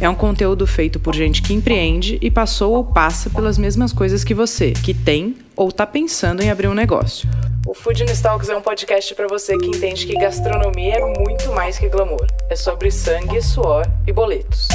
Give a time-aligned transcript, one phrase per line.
[0.00, 4.22] É um conteúdo feito por gente que empreende e passou ou passa pelas mesmas coisas
[4.22, 7.28] que você, que tem ou está pensando em abrir um negócio.
[7.66, 11.78] O Food Talks é um podcast para você que entende que gastronomia é muito mais
[11.78, 12.28] que glamour.
[12.48, 14.68] É sobre sangue, suor e boletos.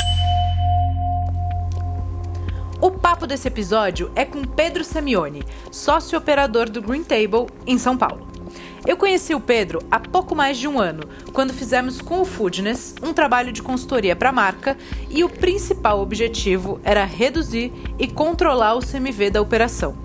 [2.82, 7.97] O papo desse episódio é com Pedro Semione, sócio operador do Green Table em São
[7.97, 8.32] Paulo.
[8.86, 12.96] Eu conheci o Pedro há pouco mais de um ano, quando fizemos com o Foodness
[13.01, 14.78] um trabalho de consultoria para a marca
[15.09, 19.96] e o principal objetivo era reduzir e controlar o CMV da operação.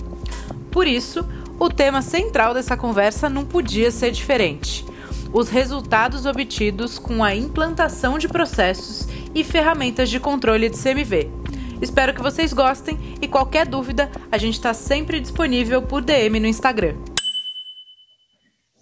[0.70, 1.26] Por isso,
[1.58, 4.84] o tema central dessa conversa não podia ser diferente:
[5.32, 11.28] os resultados obtidos com a implantação de processos e ferramentas de controle de CMV.
[11.82, 16.46] Espero que vocês gostem e qualquer dúvida, a gente está sempre disponível por DM no
[16.46, 16.94] Instagram.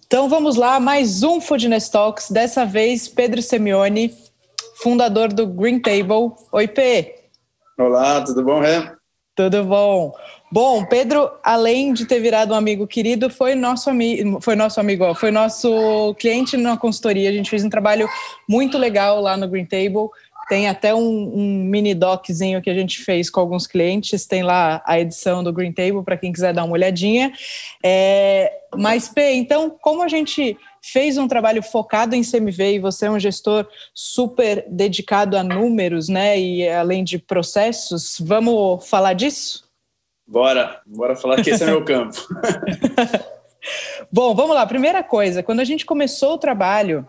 [0.07, 4.15] Então vamos lá, mais um Foodness Talks, dessa vez Pedro Semione,
[4.81, 6.31] fundador do Green Table.
[6.53, 7.13] Oi, P.
[7.77, 8.89] Olá, tudo bom, Ré?
[9.35, 10.13] Tudo bom.
[10.49, 15.13] Bom, Pedro, além de ter virado um amigo querido, foi nosso amigo, foi nosso amigo,
[15.13, 17.29] foi nosso cliente na consultoria.
[17.29, 18.07] A gente fez um trabalho
[18.47, 20.09] muito legal lá no Green Table.
[20.47, 24.25] Tem até um, um, mini doczinho que a gente fez com alguns clientes.
[24.25, 27.33] Tem lá a edição do Green Table para quem quiser dar uma olhadinha.
[27.83, 33.07] É, mas, P, então, como a gente fez um trabalho focado em CMV e você
[33.07, 36.39] é um gestor super dedicado a números, né?
[36.39, 39.65] E além de processos, vamos falar disso?
[40.25, 42.17] Bora, bora falar que esse é meu campo.
[44.11, 44.65] Bom, vamos lá.
[44.65, 47.07] Primeira coisa, quando a gente começou o trabalho,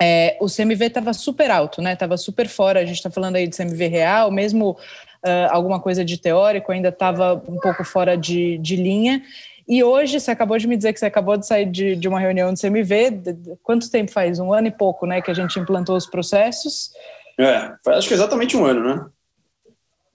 [0.00, 1.92] é, o CMV estava super alto, né?
[1.92, 2.80] Estava super fora.
[2.80, 6.88] A gente está falando aí de CMV real, mesmo uh, alguma coisa de teórico ainda
[6.88, 9.22] estava um pouco fora de, de linha.
[9.68, 12.18] E hoje, você acabou de me dizer que você acabou de sair de, de uma
[12.18, 13.58] reunião do CMV.
[13.62, 14.38] Quanto tempo faz?
[14.38, 15.22] Um ano e pouco, né?
[15.22, 16.90] Que a gente implantou os processos.
[17.38, 19.06] É, faz acho que exatamente um ano, né?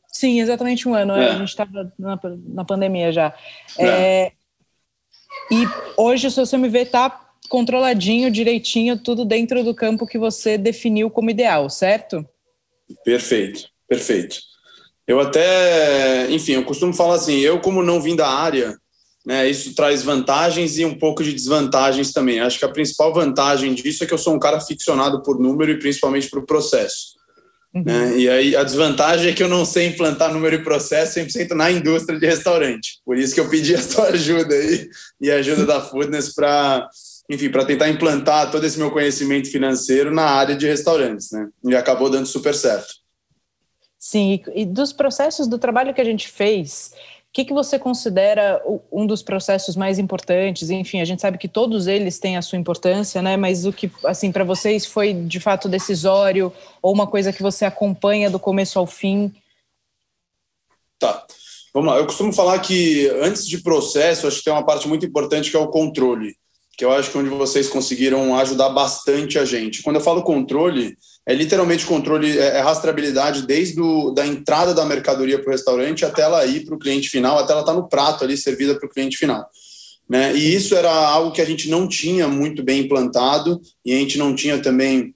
[0.07, 1.13] Sim, exatamente um ano.
[1.13, 1.29] É.
[1.29, 3.33] A gente estava na, na, pandemia já.
[3.77, 3.85] É.
[3.85, 4.31] É,
[5.51, 5.63] e
[5.95, 11.29] hoje o seu CMV está controladinho, direitinho, tudo dentro do campo que você definiu como
[11.29, 12.25] ideal, certo?
[13.03, 14.37] Perfeito, perfeito.
[15.07, 18.77] Eu até, enfim, eu costumo falar assim, eu como não vim da área,
[19.25, 22.39] né, isso traz vantagens e um pouco de desvantagens também.
[22.39, 25.71] Acho que a principal vantagem disso é que eu sou um cara ficcionado por número
[25.71, 27.17] e principalmente por processo.
[27.73, 27.83] Uhum.
[27.85, 28.17] Né?
[28.17, 31.69] E aí a desvantagem é que eu não sei implantar número e processo 100% na
[31.69, 32.99] indústria de restaurante.
[33.05, 36.89] Por isso que eu pedi a tua ajuda aí e a ajuda da Foodness para
[37.29, 41.49] enfim, para tentar implantar todo esse meu conhecimento financeiro na área de restaurantes, né?
[41.63, 42.95] E acabou dando super certo.
[43.99, 46.93] Sim, e dos processos do trabalho que a gente fez,
[47.37, 48.59] que, que você considera
[48.91, 50.71] um dos processos mais importantes?
[50.71, 53.37] Enfim, a gente sabe que todos eles têm a sua importância, né?
[53.37, 56.51] Mas o que, assim, para vocês foi de fato decisório
[56.81, 59.31] ou uma coisa que você acompanha do começo ao fim?
[60.97, 61.27] Tá.
[61.71, 61.99] Vamos lá.
[61.99, 65.57] Eu costumo falar que antes de processo, acho que tem uma parte muito importante que
[65.57, 66.35] é o controle,
[66.77, 69.81] que eu acho que é onde vocês conseguiram ajudar bastante a gente.
[69.81, 70.95] Quando eu falo controle,
[71.25, 76.05] é literalmente controle, é, é rastreabilidade desde o, da entrada da mercadoria para o restaurante
[76.05, 78.75] até ela ir para o cliente final, até ela estar tá no prato ali servida
[78.75, 79.49] para o cliente final.
[80.07, 80.35] Né?
[80.35, 84.19] E isso era algo que a gente não tinha muito bem implantado e a gente
[84.19, 85.15] não tinha também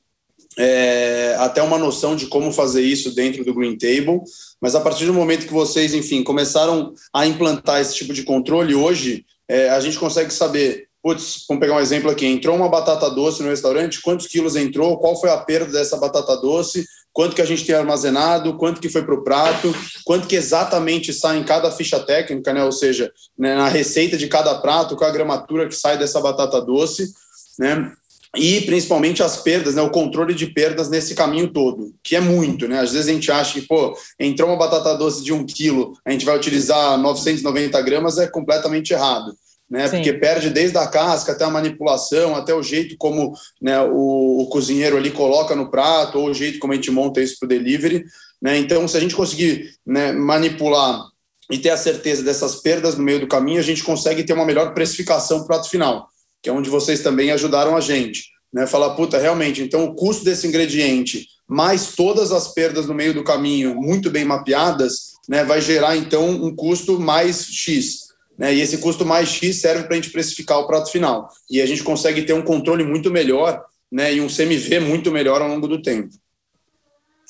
[0.58, 4.20] é, até uma noção de como fazer isso dentro do Green Table,
[4.60, 8.74] mas a partir do momento que vocês, enfim, começaram a implantar esse tipo de controle,
[8.74, 13.09] hoje é, a gente consegue saber putz, vamos pegar um exemplo aqui, entrou uma batata
[13.09, 17.41] doce no restaurante, quantos quilos entrou, qual foi a perda dessa batata doce, quanto que
[17.41, 19.73] a gente tem armazenado, quanto que foi para o prato,
[20.06, 22.63] quanto que exatamente sai em cada ficha técnica, né?
[22.63, 26.62] ou seja, né, na receita de cada prato, qual a gramatura que sai dessa batata
[26.62, 27.12] doce,
[27.59, 27.91] né?
[28.33, 29.81] E principalmente as perdas, né?
[29.81, 32.79] O controle de perdas nesse caminho todo, que é muito, né?
[32.79, 36.12] Às vezes a gente acha que, pô, entrou uma batata doce de um quilo, a
[36.12, 39.36] gente vai utilizar 990 gramas, é completamente errado
[39.71, 39.88] né?
[39.88, 39.95] Sim.
[39.95, 44.47] Porque perde desde a casca até a manipulação, até o jeito como né, o, o,
[44.47, 47.50] cozinheiro ali coloca no prato, ou o jeito como a gente monta isso para o
[47.50, 48.03] delivery.
[48.41, 48.57] Né?
[48.57, 51.01] Então, se a gente conseguir né, manipular
[51.50, 54.45] e ter a certeza dessas perdas no meio do caminho, a gente consegue ter uma
[54.45, 56.09] melhor precificação para o prato final,
[56.44, 58.25] que é onde vocês também ajudaram a gente.
[58.53, 58.68] Né?
[58.68, 63.23] Falar, puta, realmente, então o custo desse ingrediente, mais todas as perdas no meio do
[63.23, 68.11] caminho, muito bem mapeadas, né, vai gerar então um custo mais X.
[68.38, 68.54] Né?
[68.54, 71.30] E esse custo mais X serve para a gente precificar o prato final.
[71.50, 74.13] E a gente consegue ter um controle muito melhor né?
[74.13, 76.10] e um CMV muito melhor ao longo do tempo.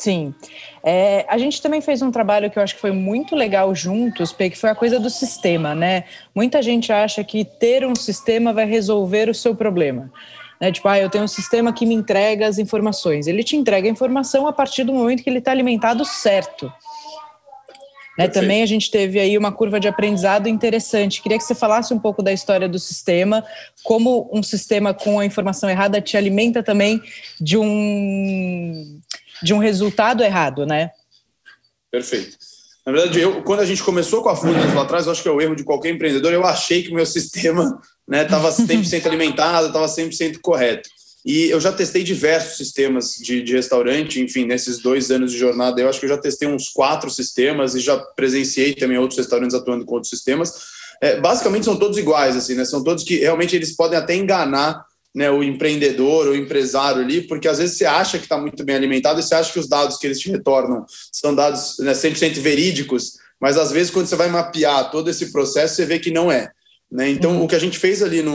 [0.02, 0.34] Sim.
[0.84, 4.32] É, a gente também fez um trabalho que eu acho que foi muito legal juntos,
[4.32, 6.06] que foi a coisa do sistema, né?
[6.34, 10.12] Muita gente acha que ter um sistema vai resolver o seu problema.
[10.60, 10.72] Né?
[10.72, 13.28] Tipo, ah, eu tenho um sistema que me entrega as informações.
[13.28, 16.72] Ele te entrega a informação a partir do momento que ele está alimentado certo.
[18.18, 18.28] Né?
[18.28, 21.22] Também a gente teve aí uma curva de aprendizado interessante.
[21.22, 23.44] Queria que você falasse um pouco da história do sistema,
[23.84, 27.02] como um sistema com a informação errada te alimenta também
[27.40, 29.00] de um
[29.42, 30.92] de um resultado errado, né?
[31.90, 32.38] Perfeito.
[32.86, 35.28] Na verdade, eu, quando a gente começou com a Fluminense lá atrás, eu acho que
[35.28, 37.80] é o erro de qualquer empreendedor, eu achei que o meu sistema
[38.12, 40.90] estava né, 100% alimentado, estava 100% correto.
[41.26, 45.80] E eu já testei diversos sistemas de, de, restaurante, enfim, nesses dois anos de jornada,
[45.80, 49.56] eu acho que eu já testei uns quatro sistemas e já presenciei também outros restaurantes
[49.56, 50.54] atuando com outros sistemas.
[51.00, 52.66] É, basicamente são todos iguais, assim, né?
[52.66, 54.84] São todos que realmente eles podem até enganar
[55.14, 58.76] né, o empreendedor, o empresário ali, porque às vezes você acha que está muito bem
[58.76, 62.40] alimentado e você acha que os dados que eles te retornam são dados né, 100%
[62.40, 66.32] verídicos, mas às vezes quando você vai mapear todo esse processo, você vê que não
[66.32, 66.52] é.
[66.90, 67.10] Né?
[67.10, 67.44] Então, uhum.
[67.44, 68.32] o que a gente fez ali no,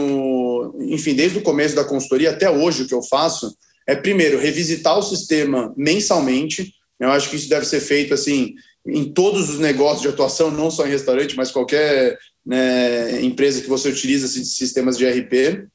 [0.79, 3.55] enfim, desde o começo da consultoria até hoje, o que eu faço
[3.87, 6.73] é, primeiro, revisitar o sistema mensalmente.
[6.99, 8.53] Eu acho que isso deve ser feito assim
[8.85, 13.67] em todos os negócios de atuação, não só em restaurante, mas qualquer né, empresa que
[13.67, 15.67] você utiliza sistemas de RP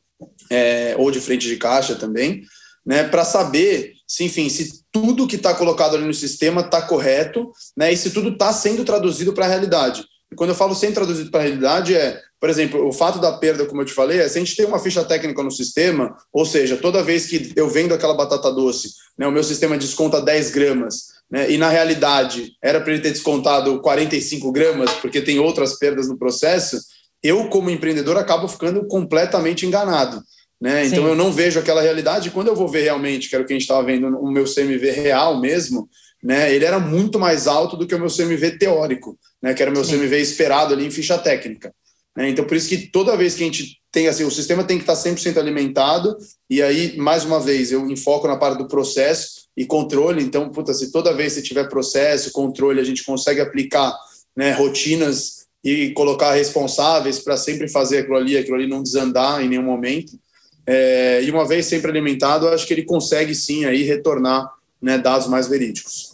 [0.51, 2.43] é, ou de frente de caixa também,
[2.85, 7.51] né, para saber se, enfim, se tudo que está colocado ali no sistema está correto,
[7.77, 10.05] né, e se tudo está sendo traduzido para a realidade.
[10.31, 13.31] E quando eu falo sendo traduzido para a realidade, é, por exemplo, o fato da
[13.31, 16.17] perda, como eu te falei, é se a gente tem uma ficha técnica no sistema,
[16.33, 20.21] ou seja, toda vez que eu vendo aquela batata doce, né, o meu sistema desconta
[20.21, 25.39] 10 gramas, né, e na realidade era para ele ter descontado 45 gramas, porque tem
[25.39, 26.81] outras perdas no processo,
[27.23, 30.21] eu, como empreendedor, acabo ficando completamente enganado.
[30.61, 30.87] Né?
[30.87, 32.33] Então eu não vejo aquela realidade.
[32.33, 34.47] Quando eu vou ver realmente, que era o que a gente estava vendo, o meu
[34.53, 35.89] CMV real mesmo,
[36.23, 36.53] né?
[36.53, 39.55] Ele era muito mais alto do que o meu CMV teórico, né?
[39.55, 39.99] Que era o meu Sim.
[39.99, 41.73] CMV esperado ali em ficha técnica.
[42.17, 42.31] Né?
[42.31, 44.85] Então por isso que toda vez que a gente tem assim, o sistema tem que
[44.85, 46.17] estar 100% alimentado.
[46.49, 50.23] E aí, mais uma vez, eu enfoco na parte do processo e controle.
[50.25, 53.95] Então, puta, se toda vez que tiver processo, controle, a gente consegue aplicar
[54.35, 59.49] né, rotinas e colocar responsáveis para sempre fazer aquilo ali, aquilo ali não desandar em
[59.49, 60.19] nenhum momento.
[60.67, 64.51] É, e uma vez sempre alimentado, acho que ele consegue sim aí retornar
[64.81, 66.12] né, dados mais verídicos.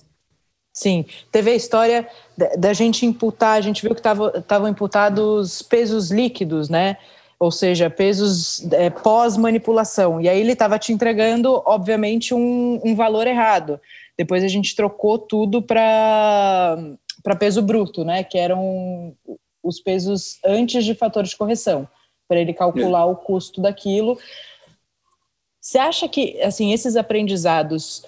[0.78, 2.08] Sim, teve a história
[2.56, 6.98] da gente imputar, a gente viu que estavam imputados pesos líquidos, né?
[7.36, 10.20] Ou seja, pesos é, pós-manipulação.
[10.20, 13.80] E aí ele estava te entregando, obviamente, um, um valor errado.
[14.16, 16.78] Depois a gente trocou tudo para
[17.40, 18.22] peso bruto, né?
[18.22, 19.16] Que eram
[19.60, 21.88] os pesos antes de fator de correção
[22.28, 24.16] para ele calcular o custo daquilo.
[25.60, 28.04] Você acha que, assim, esses aprendizados.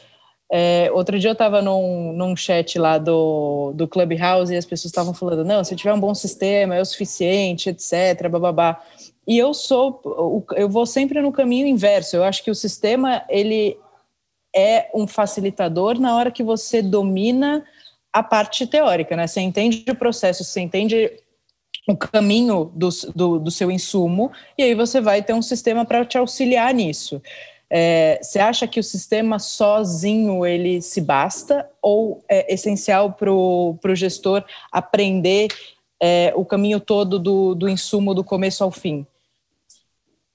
[0.52, 4.90] É, outro dia eu estava num, num chat lá do, do Clubhouse e as pessoas
[4.90, 8.28] estavam falando: não, se tiver um bom sistema é o suficiente, etc.
[8.28, 8.82] Bababá.
[9.26, 12.16] E eu sou, eu vou sempre no caminho inverso.
[12.16, 13.78] Eu acho que o sistema ele
[14.54, 17.64] é um facilitador na hora que você domina
[18.12, 19.28] a parte teórica, né?
[19.28, 21.12] Você entende o processo, você entende
[21.86, 26.04] o caminho do, do, do, seu insumo, e aí você vai ter um sistema para
[26.04, 27.22] te auxiliar nisso.
[27.72, 33.78] É, você acha que o sistema sozinho ele se basta ou é essencial para o
[33.94, 35.48] gestor aprender
[36.02, 39.06] é, o caminho todo do, do insumo do começo ao fim?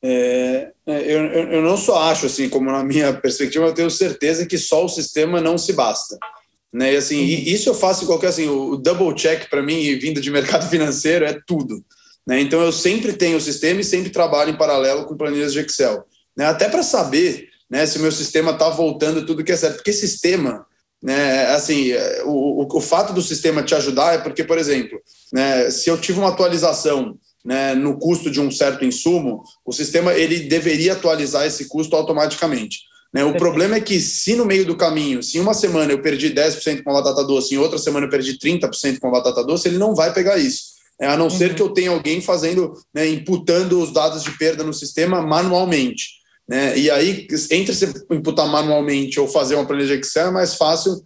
[0.01, 4.45] É, é eu, eu não só acho assim, como na minha perspectiva, eu tenho certeza
[4.45, 6.17] que só o sistema não se basta.
[6.71, 6.93] Né?
[6.93, 7.43] E assim, uhum.
[7.45, 11.25] isso eu faço em qualquer assim, o double check para mim, vindo de mercado financeiro,
[11.25, 11.83] é tudo.
[12.25, 12.39] Né?
[12.39, 16.05] Então eu sempre tenho o sistema e sempre trabalho em paralelo com planilhas de Excel.
[16.35, 16.45] Né?
[16.45, 19.77] Até para saber né, se o meu sistema está voltando tudo que é certo.
[19.77, 20.65] Porque sistema,
[21.01, 21.93] né, assim,
[22.25, 24.99] o, o, o, fato do sistema te ajudar é porque, por exemplo,
[25.33, 30.13] né, se eu tive uma atualização né, no custo de um certo insumo, o sistema
[30.13, 32.79] ele deveria atualizar esse custo automaticamente.
[33.13, 33.23] Né?
[33.23, 36.83] O problema é que se no meio do caminho, se uma semana eu perdi 10%
[36.83, 39.77] com a batata doce, em outra semana eu perdi 30% com a batata doce, ele
[39.77, 40.75] não vai pegar isso.
[40.99, 41.29] É, a não uhum.
[41.29, 46.24] ser que eu tenha alguém fazendo, né, imputando os dados de perda no sistema manualmente.
[46.47, 46.77] Né?
[46.77, 51.03] E aí, entre você imputar manualmente ou fazer uma planilha de Excel, é mais fácil.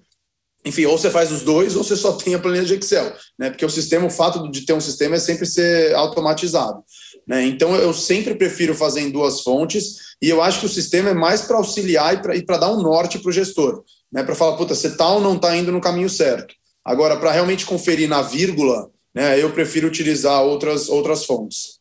[0.65, 3.49] Enfim, ou você faz os dois, ou você só tem a planilha de Excel, né?
[3.49, 6.83] Porque o sistema, o fato de ter um sistema é sempre ser automatizado.
[7.25, 7.45] Né?
[7.45, 11.13] Então, eu sempre prefiro fazer em duas fontes e eu acho que o sistema é
[11.13, 14.23] mais para auxiliar e para dar um norte para o gestor, né?
[14.23, 16.53] para falar, puta, você está ou não está indo no caminho certo.
[16.83, 21.78] Agora, para realmente conferir na vírgula, né, eu prefiro utilizar outras, outras fontes.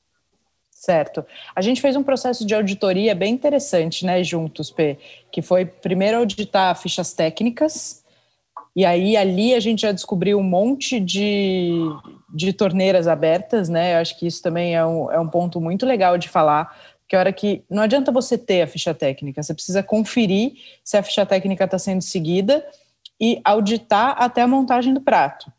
[0.88, 1.26] Certo.
[1.54, 4.96] A gente fez um processo de auditoria bem interessante, né, juntos, P,
[5.30, 8.02] que foi primeiro auditar fichas técnicas,
[8.78, 11.80] E aí ali a gente já descobriu um monte de,
[12.32, 13.94] de torneiras abertas, né?
[13.94, 16.78] Eu acho que isso também é um, é um ponto muito legal de falar,
[17.08, 20.52] que a hora que não adianta você ter a ficha técnica, você precisa conferir
[20.84, 22.64] se a ficha técnica está sendo seguida
[23.20, 25.50] e auditar até a montagem do prato.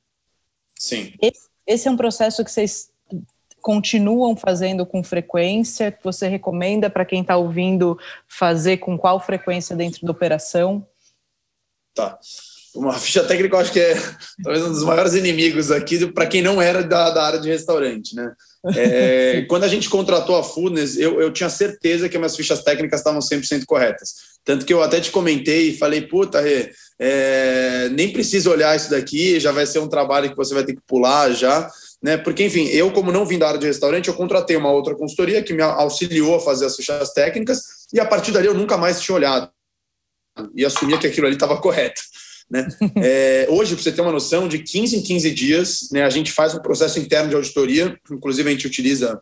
[0.77, 1.13] Sim.
[1.21, 2.89] Esse, esse é um processo que vocês
[3.61, 7.97] continuam fazendo com frequência, que você recomenda para quem está ouvindo
[8.27, 10.85] fazer com qual frequência dentro da operação?
[11.93, 12.17] Tá.
[12.75, 13.95] Uma ficha técnica, eu acho que é
[14.43, 18.15] talvez um dos maiores inimigos aqui para quem não era da, da, área de restaurante,
[18.15, 18.31] né?
[18.75, 22.99] É, quando a gente contratou a Foodness, eu, eu tinha certeza que minhas fichas técnicas
[22.99, 24.13] estavam 100% corretas.
[24.45, 28.91] Tanto que eu até te comentei e falei, puta, Rê, é, nem precisa olhar isso
[28.91, 31.69] daqui, já vai ser um trabalho que você vai ter que pular já.
[32.01, 32.17] Né?
[32.17, 35.43] Porque, enfim, eu, como não vim da área de restaurante, eu contratei uma outra consultoria
[35.43, 39.01] que me auxiliou a fazer as fichas técnicas e a partir dali eu nunca mais
[39.01, 39.51] tinha olhado
[40.55, 42.01] e assumia que aquilo ali estava correto.
[42.49, 42.67] Né?
[43.01, 46.31] É, hoje, para você ter uma noção, de 15 em 15 dias, né, a gente
[46.31, 49.21] faz um processo interno de auditoria, inclusive a gente utiliza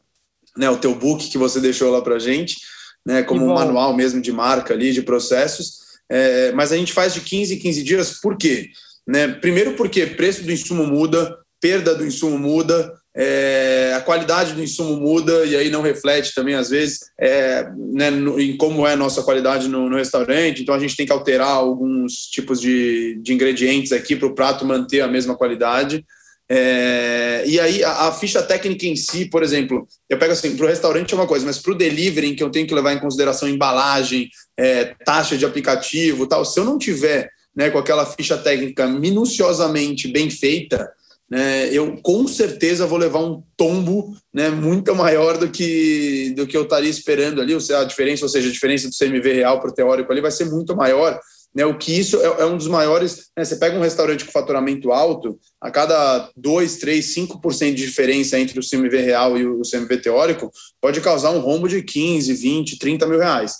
[0.55, 2.57] né, o teu book que você deixou lá para a gente,
[3.05, 5.79] né, como um manual mesmo de marca ali, de processos,
[6.09, 8.69] é, mas a gente faz de 15 em 15 dias, por quê?
[9.05, 9.27] Né?
[9.27, 14.95] Primeiro porque preço do insumo muda, perda do insumo muda, é, a qualidade do insumo
[14.95, 18.97] muda e aí não reflete também, às vezes, é, né, no, em como é a
[18.97, 20.61] nossa qualidade no, no, restaurante.
[20.61, 24.65] Então, a gente tem que alterar alguns tipos de, de ingredientes aqui para o prato
[24.65, 26.05] manter a mesma qualidade.
[26.47, 30.65] É, e aí, a, a, ficha técnica em si, por exemplo, eu pego assim, para
[30.65, 32.93] o restaurante é uma coisa, mas para o delivery, em que eu tenho que levar
[32.93, 38.05] em consideração embalagem, é, taxa de aplicativo tal, se eu não tiver né, com aquela
[38.05, 40.87] ficha técnica minuciosamente bem feita,
[41.29, 46.55] né, eu com certeza vou levar um tombo né, muito maior do que, do que
[46.55, 47.53] eu estaria esperando ali.
[47.53, 50.45] A diferença, ou seja, a diferença do CMV real para o teórico ali vai ser
[50.45, 51.19] muito maior.
[51.53, 53.29] Né, o que isso é, é um dos maiores.
[53.35, 58.39] Né, você pega um restaurante com faturamento alto, a cada 2, 3, 5% de diferença
[58.39, 62.79] entre o CMV real e o CMV teórico pode causar um rombo de 15, 20,
[62.79, 63.55] 30 mil reais.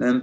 [0.00, 0.22] Né?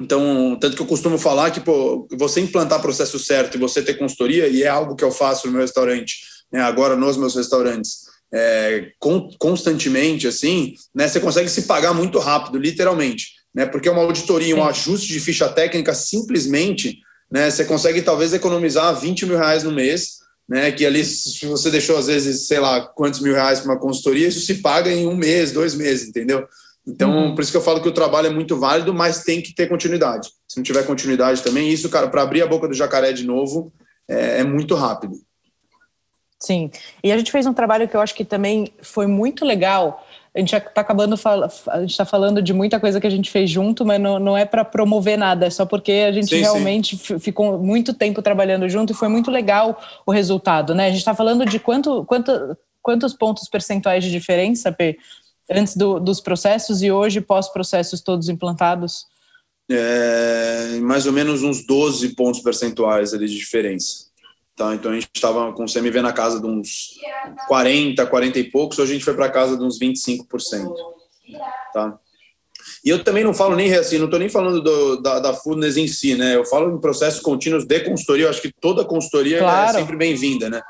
[0.00, 3.98] Então, tanto que eu costumo falar que pô, você implantar processo certo e você ter
[3.98, 6.16] consultoria, e é algo que eu faço no meu restaurante,
[6.52, 8.92] né, agora nos meus restaurantes, é,
[9.38, 13.40] constantemente, assim, né, você consegue se pagar muito rápido, literalmente.
[13.52, 16.98] Né, porque uma auditoria, um ajuste de ficha técnica, simplesmente,
[17.30, 21.70] né, você consegue talvez economizar 20 mil reais no mês, né, que ali, se você
[21.70, 25.06] deixou, às vezes, sei lá, quantos mil reais para uma consultoria, isso se paga em
[25.06, 26.46] um mês, dois meses, entendeu?
[26.86, 27.34] Então, uhum.
[27.34, 29.68] por isso que eu falo que o trabalho é muito válido, mas tem que ter
[29.68, 30.28] continuidade.
[30.48, 33.72] Se não tiver continuidade também, isso, cara, para abrir a boca do jacaré de novo,
[34.08, 35.14] é, é muito rápido.
[36.42, 36.70] Sim,
[37.04, 40.06] e a gente fez um trabalho que eu acho que também foi muito legal.
[40.34, 41.14] A gente está acabando,
[41.68, 44.38] a gente está falando de muita coisa que a gente fez junto, mas não, não
[44.38, 47.18] é para promover nada, é só porque a gente sim, realmente sim.
[47.18, 50.86] ficou muito tempo trabalhando junto e foi muito legal o resultado, né?
[50.86, 54.96] A gente está falando de quanto, quanto, quantos pontos percentuais de diferença, P,
[55.50, 59.04] antes do, dos processos e hoje pós-processos todos implantados?
[59.68, 64.09] É, mais ou menos uns 12 pontos percentuais ali de diferença.
[64.56, 64.74] Tá?
[64.74, 66.98] Então a gente estava com o CMV na casa de uns
[67.48, 70.74] 40, 40 e poucos, hoje a gente foi para casa de uns 25%.
[71.72, 71.98] Tá?
[72.84, 75.76] E eu também não falo nem assim, não estou nem falando do, da, da Foodness
[75.76, 76.36] em si, né?
[76.36, 79.76] Eu falo em processos contínuos de consultoria, eu acho que toda consultoria é claro.
[79.76, 80.60] é sempre bem-vinda, né?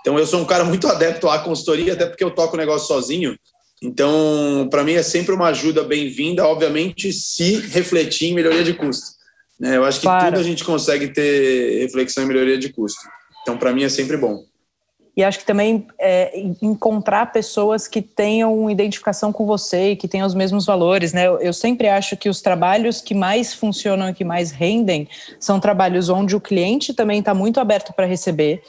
[0.00, 2.86] Então eu sou um cara muito adepto à consultoria, até porque eu toco o negócio
[2.86, 3.36] sozinho.
[3.82, 9.18] Então, para mim é sempre uma ajuda bem-vinda, obviamente, se refletir em melhoria de custo.
[9.58, 9.76] Né?
[9.76, 10.26] Eu acho que claro.
[10.26, 13.00] tudo a gente consegue ter reflexão em melhoria de custo.
[13.48, 14.44] Então, para mim, é sempre bom.
[15.16, 20.26] E acho que também é, encontrar pessoas que tenham identificação com você e que tenham
[20.26, 21.26] os mesmos valores, né?
[21.26, 25.08] Eu, eu sempre acho que os trabalhos que mais funcionam e que mais rendem
[25.40, 28.62] são trabalhos onde o cliente também está muito aberto para receber,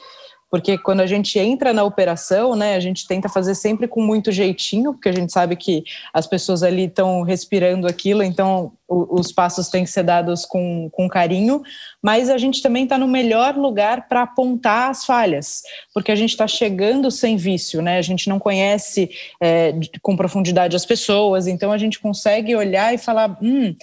[0.50, 4.32] porque quando a gente entra na operação, né, a gente tenta fazer sempre com muito
[4.32, 9.30] jeitinho, porque a gente sabe que as pessoas ali estão respirando aquilo, então o, os
[9.30, 11.62] passos têm que ser dados com, com carinho,
[12.02, 15.62] mas a gente também está no melhor lugar para apontar as falhas,
[15.94, 19.08] porque a gente está chegando sem vício, né, a gente não conhece
[19.40, 23.76] é, com profundidade as pessoas, então a gente consegue olhar e falar, hum,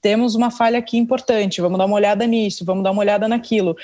[0.00, 3.76] temos uma falha aqui importante, vamos dar uma olhada nisso, vamos dar uma olhada naquilo.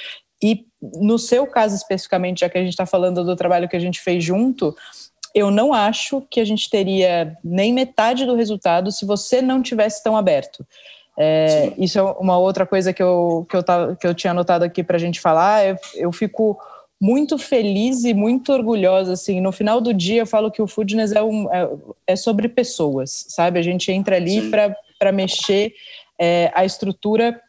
[0.42, 3.80] E no seu caso especificamente, já que a gente está falando do trabalho que a
[3.80, 4.76] gente fez junto,
[5.34, 10.02] eu não acho que a gente teria nem metade do resultado se você não tivesse
[10.02, 10.64] tão aberto.
[11.16, 14.64] É, isso é uma outra coisa que eu, que eu, tava, que eu tinha anotado
[14.64, 15.66] aqui para a gente falar.
[15.66, 16.58] Eu, eu fico
[17.00, 19.12] muito feliz e muito orgulhosa.
[19.12, 21.68] Assim, no final do dia, eu falo que o Foodness é, um, é,
[22.08, 23.58] é sobre pessoas, sabe?
[23.58, 24.50] A gente entra ali
[24.98, 25.72] para mexer
[26.18, 27.40] é, a estrutura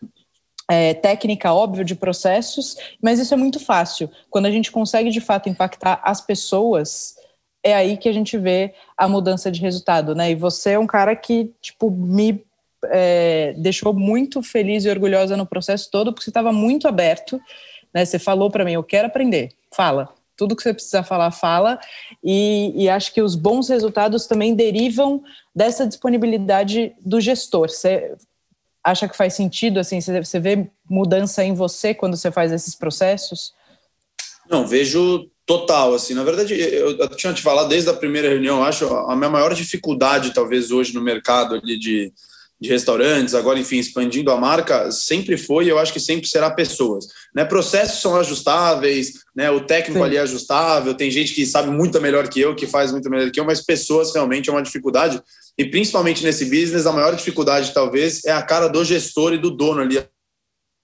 [0.70, 4.10] é, técnica, óbvio, de processos, mas isso é muito fácil.
[4.30, 7.16] Quando a gente consegue, de fato, impactar as pessoas,
[7.64, 10.32] é aí que a gente vê a mudança de resultado, né?
[10.32, 12.44] E você é um cara que, tipo, me
[12.86, 17.40] é, deixou muito feliz e orgulhosa no processo todo, porque você estava muito aberto,
[17.94, 18.06] né?
[18.06, 20.10] Você falou para mim, eu quero aprender, fala.
[20.38, 21.80] Tudo que você precisa falar, fala.
[22.24, 25.24] E, e acho que os bons resultados também derivam
[25.56, 27.70] dessa disponibilidade do gestor.
[27.70, 28.16] Você
[28.86, 29.80] acha que faz sentido?
[29.80, 33.54] Assim, você vê mudança em você quando você faz esses processos?
[34.48, 35.96] Não, vejo total.
[35.96, 38.64] Assim, na verdade, eu, eu tinha te falado desde a primeira reunião.
[38.64, 42.14] Acho a minha maior dificuldade, talvez hoje no mercado ali de
[42.60, 46.50] de restaurantes, agora, enfim, expandindo a marca, sempre foi e eu acho que sempre será
[46.50, 47.06] pessoas.
[47.34, 47.44] Né?
[47.44, 49.52] Processos são ajustáveis, né?
[49.52, 50.06] o técnico Sim.
[50.06, 53.30] ali é ajustável, tem gente que sabe muito melhor que eu, que faz muito melhor
[53.30, 55.22] que eu, mas pessoas realmente é uma dificuldade.
[55.58, 59.52] E principalmente nesse business, a maior dificuldade, talvez, é a cara do gestor e do
[59.52, 60.02] dono ali,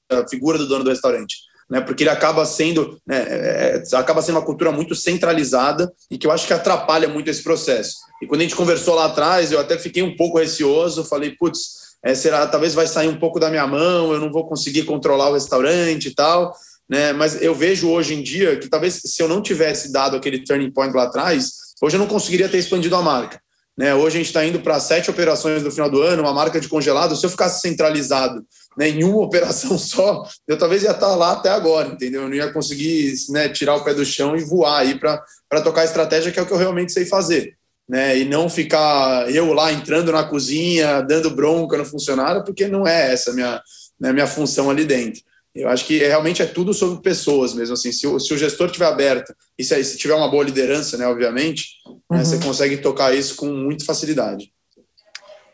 [0.09, 1.37] a figura do dono do restaurante.
[1.71, 6.17] Né, porque ele acaba sendo, né, é, é acaba sendo uma cultura muito centralizada e
[6.17, 7.95] que eu acho que atrapalha muito esse processo.
[8.21, 11.81] E quando a gente conversou lá atrás, eu até fiquei um pouco receoso, falei, putz,
[12.03, 15.29] é, será, talvez vai sair um pouco da minha mão, eu não vou conseguir controlar
[15.29, 16.53] o restaurante e tal,
[16.89, 17.13] né?
[17.13, 20.71] Mas eu vejo hoje em dia que talvez se eu não tivesse dado aquele turning
[20.71, 23.39] point lá atrás, hoje eu não conseguiria ter expandido a marca.
[23.81, 23.95] Né?
[23.95, 26.69] Hoje a gente está indo para sete operações no final do ano, uma marca de
[26.69, 27.15] congelado.
[27.15, 28.45] Se eu ficasse centralizado
[28.77, 32.21] né, em uma operação só, eu talvez ia estar tá lá até agora, entendeu?
[32.21, 35.81] Eu não ia conseguir né, tirar o pé do chão e voar aí para tocar
[35.81, 37.57] a estratégia, que é o que eu realmente sei fazer
[37.89, 38.19] né?
[38.19, 43.11] E não ficar eu lá entrando na cozinha, dando bronca no funcionário, porque não é
[43.11, 43.61] essa a minha,
[43.99, 45.21] né, minha função ali dentro.
[45.53, 47.73] Eu acho que realmente é tudo sobre pessoas mesmo.
[47.73, 50.97] Assim, se o, se o gestor estiver aberto e se, se, tiver uma boa liderança,
[50.97, 52.17] né, obviamente, uhum.
[52.17, 54.51] né, você consegue tocar isso com muita facilidade.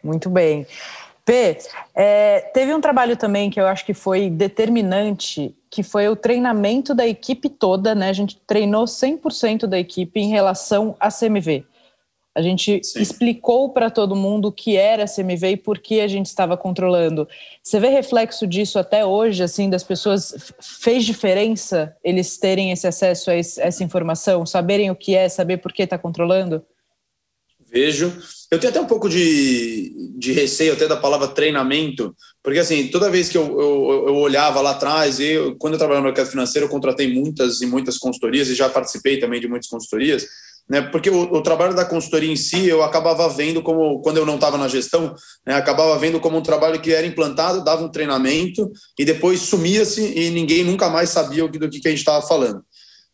[0.03, 0.67] Muito bem.
[1.25, 1.57] P,
[1.93, 6.95] é, teve um trabalho também que eu acho que foi determinante, que foi o treinamento
[6.95, 8.09] da equipe toda, né?
[8.09, 11.65] A gente treinou 100% da equipe em relação à CMV.
[12.37, 13.01] A gente Sim.
[13.01, 17.27] explicou para todo mundo o que era CMV e por que a gente estava controlando.
[17.63, 20.53] Você vê reflexo disso até hoje, assim, das pessoas?
[20.61, 25.73] Fez diferença eles terem esse acesso a essa informação, saberem o que é, saber por
[25.73, 26.63] que está controlando?
[27.65, 28.15] Vejo.
[28.51, 33.09] Eu tenho até um pouco de, de receio até da palavra treinamento, porque assim, toda
[33.09, 36.67] vez que eu, eu, eu olhava lá atrás, eu, quando eu trabalhava no mercado financeiro,
[36.67, 40.27] eu contratei muitas e muitas consultorias e já participei também de muitas consultorias,
[40.69, 40.81] né?
[40.81, 44.35] Porque o, o, trabalho da consultoria em si eu acabava vendo como, quando eu não
[44.35, 45.53] estava na gestão, né?
[45.53, 50.29] acabava vendo como um trabalho que era implantado, dava um treinamento e depois sumia-se e
[50.29, 52.61] ninguém nunca mais sabia do que, que a gente estava falando.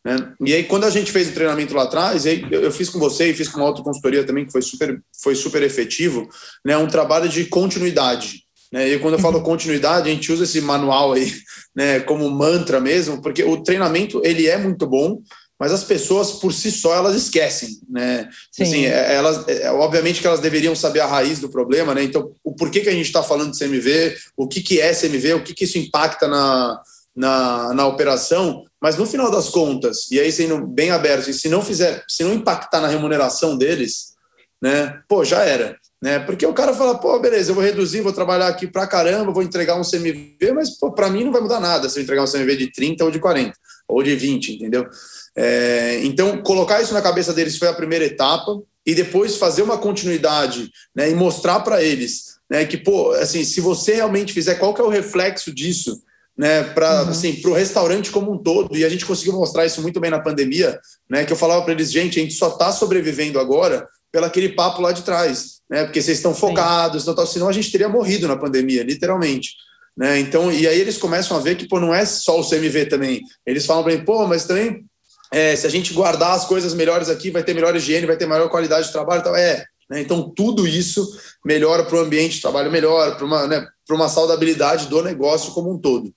[0.03, 0.33] Né?
[0.45, 3.29] E aí, quando a gente fez o treinamento lá atrás, eu, eu fiz com você
[3.29, 6.27] e fiz com uma outra consultoria também, que foi super, foi super efetivo,
[6.65, 6.75] né?
[6.75, 8.43] um trabalho de continuidade.
[8.71, 8.89] Né?
[8.89, 11.31] E quando eu falo continuidade, a gente usa esse manual aí
[11.75, 15.21] né, como mantra mesmo, porque o treinamento ele é muito bom,
[15.63, 18.29] mas as pessoas por si só elas esquecem, né?
[18.51, 18.63] Sim.
[18.63, 22.03] Assim, é, elas, é, obviamente que elas deveriam saber a raiz do problema, né?
[22.03, 25.35] Então, o porquê que a gente está falando de CMV, o que, que é CMV,
[25.35, 26.81] o que, que isso impacta na,
[27.15, 31.47] na, na operação, mas no final das contas, e aí sendo bem aberto, e se
[31.47, 34.15] não fizer, se não impactar na remuneração deles,
[34.61, 34.99] né?
[35.07, 35.77] Pô, já era.
[36.01, 36.19] Né?
[36.19, 39.41] Porque o cara fala, pô, beleza, eu vou reduzir, vou trabalhar aqui pra caramba, vou
[39.41, 42.57] entregar um CMV, mas para mim não vai mudar nada se eu entregar um CMV
[42.57, 43.53] de 30 ou de 40
[43.93, 44.87] ou de 20, entendeu?
[45.35, 49.77] É, então, colocar isso na cabeça deles foi a primeira etapa, e depois fazer uma
[49.77, 54.73] continuidade né, e mostrar para eles né, que, pô, assim, se você realmente fizer, qual
[54.73, 56.01] que é o reflexo disso
[56.37, 57.09] né, para uhum.
[57.09, 60.19] assim, o restaurante como um todo, e a gente conseguiu mostrar isso muito bem na
[60.19, 60.79] pandemia,
[61.09, 64.49] né, que eu falava para eles, gente, a gente só está sobrevivendo agora pelo aquele
[64.49, 68.27] papo lá de trás, né, porque vocês estão focados, então, senão a gente teria morrido
[68.27, 69.55] na pandemia, literalmente.
[69.95, 70.19] Né?
[70.19, 73.21] Então, e aí eles começam a ver que pô, não é só o CMV também.
[73.45, 74.83] Eles falam para mim, pô, mas também
[75.31, 78.25] é, se a gente guardar as coisas melhores aqui, vai ter melhor higiene, vai ter
[78.25, 79.21] maior qualidade de trabalho.
[79.21, 80.01] Então, é, né?
[80.01, 81.07] então tudo isso
[81.43, 85.71] melhora para o ambiente de trabalho melhor, para uma, né, uma saudabilidade do negócio como
[85.71, 86.13] um todo.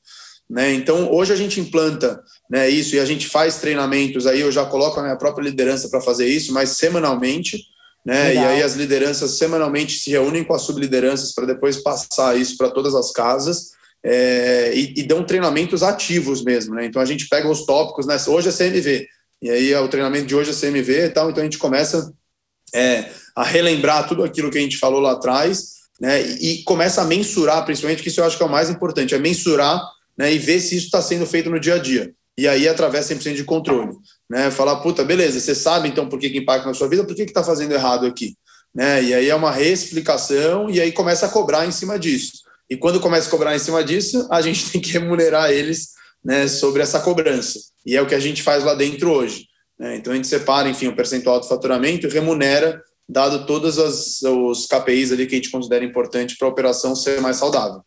[0.49, 0.73] Né?
[0.75, 4.27] Então, hoje a gente implanta né, isso e a gente faz treinamentos.
[4.27, 7.59] Aí eu já coloco a minha própria liderança para fazer isso, mas semanalmente.
[8.07, 8.37] Né?
[8.37, 12.71] E aí as lideranças semanalmente se reúnem com as sublideranças para depois passar isso para
[12.71, 16.77] todas as casas é, e, e, dão treinamentos ativos mesmo.
[16.77, 16.87] Né?
[16.87, 18.17] Então a gente pega os tópicos, né?
[18.29, 19.09] hoje é CMV,
[19.43, 22.13] e aí o treinamento de hoje é CMV e tal, então a gente começa
[22.73, 26.23] é, a relembrar tudo aquilo que a gente falou lá atrás né?
[26.23, 29.17] e, e começa a mensurar, principalmente, que isso eu acho que é o mais importante,
[29.17, 29.83] é mensurar
[30.17, 32.15] né, e ver se isso está sendo feito no dia a dia.
[32.39, 33.93] E aí, através 100% de controle.
[34.29, 34.51] Né?
[34.51, 37.23] Falar, puta, beleza, você sabe então por que, que impacta na sua vida, por que
[37.23, 38.37] está fazendo errado aqui?
[38.75, 39.03] Né?
[39.05, 42.33] E aí é uma reexplicação e aí começa a cobrar em cima disso.
[42.69, 45.91] E quando começa a cobrar em cima disso, a gente tem que remunerar eles
[46.25, 47.59] né, sobre essa cobrança.
[47.85, 49.47] E é o que a gente faz lá dentro hoje.
[49.79, 49.97] Né?
[49.97, 55.13] Então a gente separa, enfim, o percentual do faturamento e remunera, dado todos os KPIs
[55.13, 57.83] ali que a gente considera importante para a operação ser mais saudável.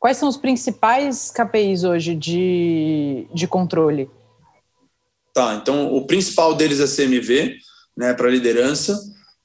[0.00, 4.10] Quais são os principais KPIs hoje de, de controle?
[5.32, 7.56] Tá, então o principal deles é CMV,
[7.96, 8.94] né, para liderança.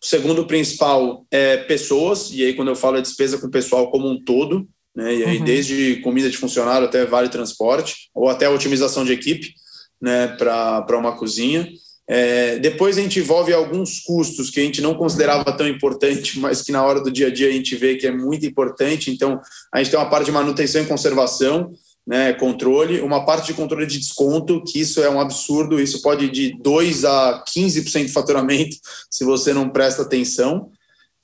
[0.01, 3.91] O segundo principal é pessoas, e aí quando eu falo é despesa com o pessoal
[3.91, 5.43] como um todo, né, e aí uhum.
[5.43, 9.53] desde comida de funcionário até vale transporte, ou até otimização de equipe,
[10.01, 11.67] né, para uma cozinha.
[12.07, 16.61] É, depois a gente envolve alguns custos que a gente não considerava tão importante, mas
[16.61, 19.11] que na hora do dia a dia a gente vê que é muito importante.
[19.11, 19.39] Então,
[19.73, 21.71] a gente tem uma parte de manutenção e conservação,
[22.05, 26.25] né, controle, uma parte de controle de desconto, que isso é um absurdo, isso pode
[26.25, 28.77] ir de 2 a 15% de faturamento
[29.09, 30.69] se você não presta atenção.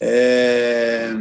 [0.02, 1.14] É,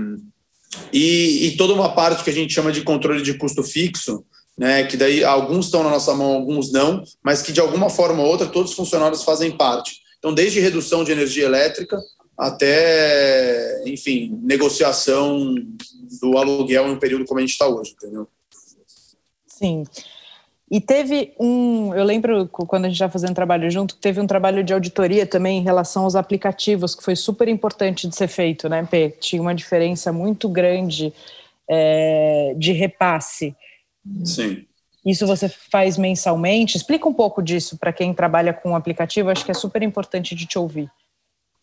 [0.93, 4.25] e, e toda uma parte que a gente chama de controle de custo fixo,
[4.57, 8.23] né, que daí alguns estão na nossa mão, alguns não, mas que de alguma forma
[8.23, 10.01] ou outra todos os funcionários fazem parte.
[10.19, 11.99] Então, desde redução de energia elétrica
[12.39, 15.55] até, enfim, negociação
[16.21, 18.27] do aluguel em um período como a gente está hoje, entendeu?
[19.61, 19.85] Sim.
[20.71, 24.65] E teve um, eu lembro quando a gente estava fazendo trabalho junto, teve um trabalho
[24.65, 28.87] de auditoria também em relação aos aplicativos, que foi super importante de ser feito, né,
[28.89, 29.11] P?
[29.21, 31.13] Tinha uma diferença muito grande
[31.69, 33.55] é, de repasse.
[34.25, 34.65] Sim.
[35.05, 36.77] Isso você faz mensalmente?
[36.77, 40.35] Explica um pouco disso para quem trabalha com o aplicativo, acho que é super importante
[40.35, 40.91] de te ouvir.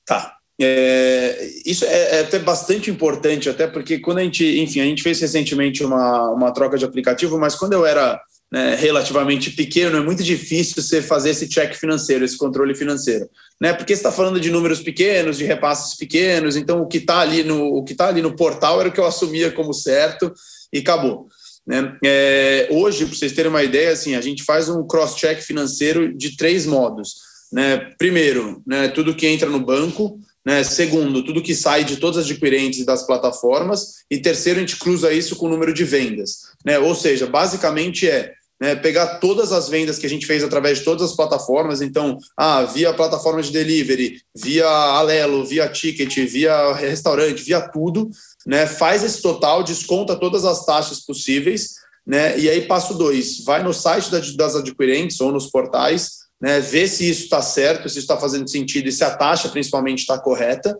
[0.05, 0.36] Tá.
[0.59, 5.03] É, isso é, é, até bastante importante, até porque quando a gente, enfim, a gente
[5.03, 8.19] fez recentemente uma, uma troca de aplicativo, mas quando eu era
[8.51, 13.29] né, relativamente pequeno, é muito difícil você fazer esse check financeiro, esse controle financeiro,
[13.61, 13.73] né?
[13.73, 17.75] Porque está falando de números pequenos, de repasses pequenos, então o que está ali no
[17.75, 20.33] o que tá ali no portal era o que eu assumia como certo
[20.73, 21.27] e acabou.
[21.67, 21.97] Né?
[22.03, 26.37] É, hoje, para vocês terem uma ideia, assim, a gente faz um cross-check financeiro de
[26.37, 27.15] três modos.
[27.51, 27.91] Né?
[27.97, 30.17] Primeiro, né, tudo que entra no banco,
[30.47, 30.63] né?
[30.63, 33.95] Segundo, tudo que sai de todas as adquirentes das plataformas.
[34.09, 36.43] E terceiro, a gente cruza isso com o número de vendas.
[36.65, 36.79] Né?
[36.79, 40.85] Ou seja, basicamente é né, pegar todas as vendas que a gente fez através de
[40.85, 47.43] todas as plataformas, então, ah, via plataforma de delivery, via Alelo, via Ticket, via restaurante,
[47.43, 48.09] via tudo,
[48.47, 53.61] né, faz esse total, desconta todas as taxas possíveis, né, e aí passo dois, vai
[53.61, 57.99] no site das adquirentes ou nos portais, né, ver se isso está certo, se isso
[57.99, 60.77] está fazendo sentido e se a taxa principalmente está correta.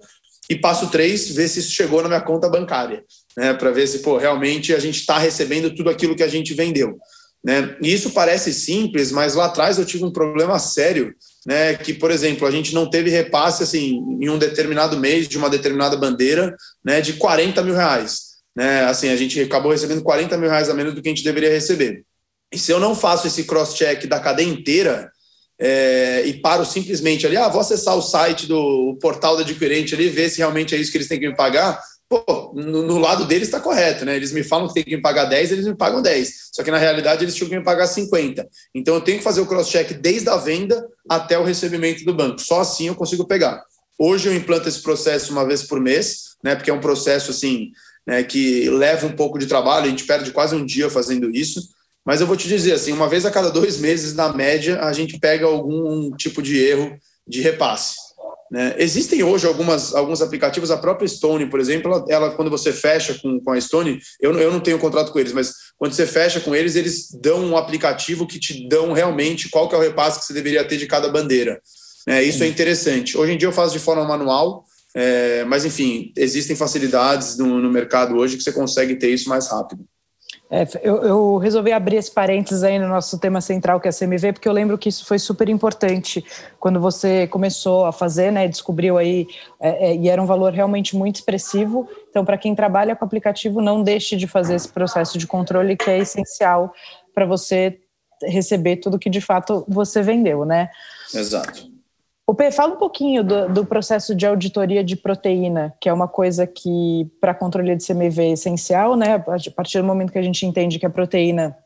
[0.50, 3.04] E passo três, ver se isso chegou na minha conta bancária,
[3.36, 6.54] né, para ver se pô, realmente a gente está recebendo tudo aquilo que a gente
[6.54, 6.98] vendeu.
[7.44, 7.78] Né?
[7.82, 11.14] E isso parece simples, mas lá atrás eu tive um problema sério,
[11.46, 11.76] né?
[11.76, 15.50] Que, por exemplo, a gente não teve repasse assim em um determinado mês de uma
[15.50, 17.00] determinada bandeira, né?
[17.00, 18.84] De 40 mil reais, né?
[18.84, 21.50] Assim, a gente acabou recebendo 40 mil reais a menos do que a gente deveria
[21.50, 22.04] receber.
[22.52, 25.10] E se eu não faço esse cross-check da cadeia inteira,
[25.60, 30.10] é, e paro simplesmente ali, ah, vou acessar o site do portal do adquirente ali,
[30.10, 31.80] ver se realmente é isso que eles têm que me pagar.
[32.10, 34.16] Pô, no, no lado deles está correto, né?
[34.16, 36.52] Eles me falam que tem que me pagar 10, eles me pagam 10.
[36.54, 38.48] Só que na realidade eles tinham que me pagar 50.
[38.74, 42.40] Então eu tenho que fazer o cross-check desde a venda até o recebimento do banco.
[42.40, 43.62] Só assim eu consigo pegar.
[44.00, 46.56] Hoje eu implanto esse processo uma vez por mês, né?
[46.56, 47.72] Porque é um processo assim,
[48.06, 51.62] né, que leva um pouco de trabalho, a gente perde quase um dia fazendo isso.
[52.08, 54.94] Mas eu vou te dizer assim, uma vez a cada dois meses, na média, a
[54.94, 57.96] gente pega algum tipo de erro de repasse.
[58.50, 58.76] Né?
[58.78, 63.14] Existem hoje algumas, alguns aplicativos, a própria Stone, por exemplo, ela, ela quando você fecha
[63.16, 66.40] com, com a Stone, eu, eu não tenho contrato com eles, mas quando você fecha
[66.40, 70.22] com eles, eles dão um aplicativo que te dão realmente qual que é o repasse
[70.22, 71.60] que você deveria ter de cada bandeira.
[72.08, 72.24] Né?
[72.24, 73.18] Isso é interessante.
[73.18, 74.64] Hoje em dia eu faço de forma manual,
[74.96, 79.50] é, mas enfim, existem facilidades no, no mercado hoje que você consegue ter isso mais
[79.50, 79.86] rápido.
[80.50, 83.94] É, eu, eu, resolvi abrir esse parênteses aí no nosso tema central, que é a
[83.94, 86.24] CMV, porque eu lembro que isso foi super importante
[86.58, 88.48] quando você começou a fazer, né?
[88.48, 89.28] Descobriu aí,
[89.60, 91.88] é, é, e era um valor realmente muito expressivo.
[92.10, 95.90] Então, para quem trabalha com aplicativo, não deixe de fazer esse processo de controle, que
[95.90, 96.74] é essencial
[97.14, 97.80] para você
[98.24, 100.70] receber tudo que de fato você vendeu, né?
[101.14, 101.77] Exato.
[102.30, 106.10] O P, fala um pouquinho do, do, processo de auditoria de proteína, que é uma
[106.10, 109.14] coisa que, para controle de CMV, é essencial, né?
[109.14, 111.58] A partir do momento que a gente entende que a proteína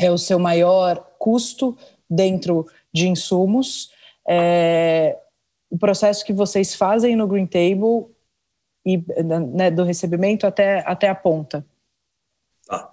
[0.00, 1.78] é o seu maior custo
[2.10, 3.90] dentro de insumos,
[4.28, 5.16] é,
[5.70, 8.06] o processo que vocês fazem no Green Table
[8.84, 9.02] e
[9.52, 11.64] né, do recebimento até, até a ponta.
[12.66, 12.90] Tá.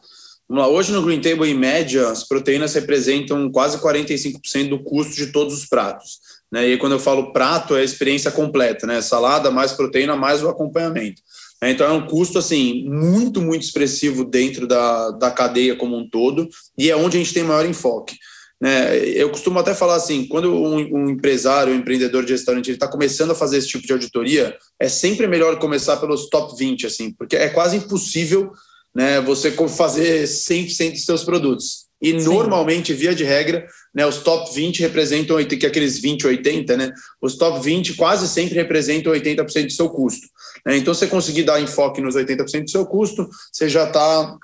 [0.48, 0.70] Vamos lá.
[0.70, 5.54] Hoje no Green Table, em média, as proteínas representam quase 45% do custo de todos
[5.54, 6.20] os pratos.
[6.52, 6.70] Né?
[6.70, 9.02] E quando eu falo prato, é a experiência completa, né?
[9.02, 11.22] Salada, mais proteína, mais o acompanhamento.
[11.64, 16.50] Então é um custo assim muito, muito expressivo dentro da, da cadeia como um todo,
[16.78, 18.16] e é onde a gente tem maior enfoque.
[18.60, 18.98] Né?
[19.10, 23.32] Eu costumo até falar assim, quando um, um empresário, um empreendedor de restaurante está começando
[23.32, 27.36] a fazer esse tipo de auditoria, é sempre melhor começar pelos top 20, assim, porque
[27.36, 28.52] é quase impossível
[28.94, 31.81] né, você fazer 100% dos seus produtos.
[32.02, 32.26] E Sim.
[32.26, 36.92] normalmente, via de regra, né, os top 20 representam, que é aqueles 20, 80, né?
[37.22, 40.28] Os top 20 quase sempre representam 80% do seu custo.
[40.66, 40.78] Né?
[40.78, 44.36] Então, você conseguir dar enfoque nos 80% do seu custo, você já está,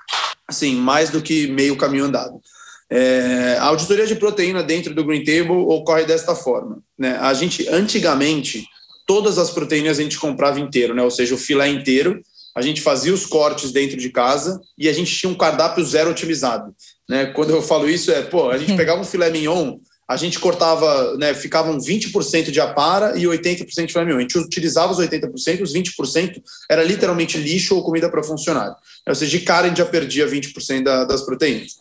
[0.46, 2.40] assim, mais do que meio caminho andado.
[2.90, 6.78] É, a auditoria de proteína dentro do Green Table ocorre desta forma.
[6.96, 7.18] Né?
[7.20, 8.64] A gente, antigamente,
[9.06, 11.02] todas as proteínas a gente comprava inteiro, né?
[11.02, 12.22] ou seja, o filé inteiro,
[12.58, 16.10] a gente fazia os cortes dentro de casa e a gente tinha um cardápio zero
[16.10, 16.74] otimizado.
[17.08, 17.26] Né?
[17.26, 21.16] Quando eu falo isso, é, pô, a gente pegava um filé mignon, a gente cortava,
[21.18, 24.18] né, ficavam 20% de apara e 80% de filé mignon.
[24.18, 28.74] A gente utilizava os 80%, os 20% era literalmente lixo ou comida para funcionário.
[29.06, 31.74] Ou seja, de cara a gente já perdia 20% da, das proteínas.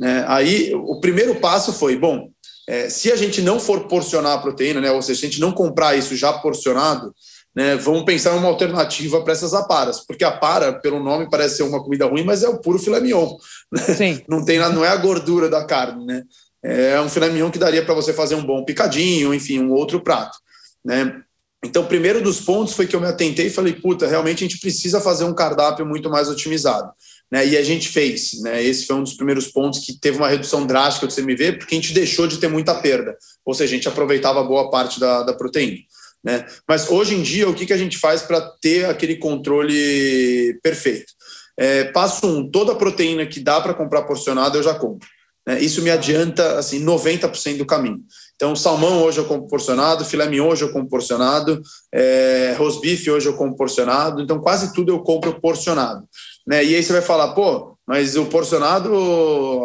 [0.00, 0.24] Né?
[0.26, 2.28] Aí o primeiro passo foi, bom,
[2.66, 5.40] é, se a gente não for porcionar a proteína, né, ou seja, se a gente
[5.40, 7.14] não comprar isso já porcionado,
[7.54, 11.58] né, vamos pensar em uma alternativa para essas aparas, porque a para, pelo nome, parece
[11.58, 13.36] ser uma comida ruim, mas é o puro filé mignon.
[13.70, 14.22] Né?
[14.28, 16.22] Não, tem, não é a gordura da carne, né?
[16.62, 20.00] É um filé mignon que daria para você fazer um bom picadinho, enfim, um outro
[20.00, 20.38] prato,
[20.84, 21.22] né?
[21.64, 24.46] Então, o primeiro dos pontos foi que eu me atentei e falei, puta, realmente a
[24.46, 26.92] gente precisa fazer um cardápio muito mais otimizado.
[27.32, 28.38] Né, e a gente fez.
[28.42, 31.74] Né, esse foi um dos primeiros pontos que teve uma redução drástica do CMV, porque
[31.74, 33.16] a gente deixou de ter muita perda.
[33.44, 35.78] Ou seja, a gente aproveitava boa parte da, da proteína.
[36.24, 36.46] Né?
[36.66, 41.12] Mas hoje em dia, o que, que a gente faz para ter aquele controle perfeito?
[41.56, 45.08] É, passo um, toda a proteína que dá para comprar porcionada eu já compro.
[45.46, 45.60] Né?
[45.60, 47.98] Isso me adianta assim 90% do caminho.
[48.34, 53.28] Então, salmão hoje eu compro porcionado, filé mignon hoje eu compro porcionado, é, rosbife hoje
[53.28, 56.04] eu compro porcionado, então quase tudo eu compro porcionado.
[56.46, 56.64] Né?
[56.64, 58.90] E aí você vai falar, pô, mas o porcionado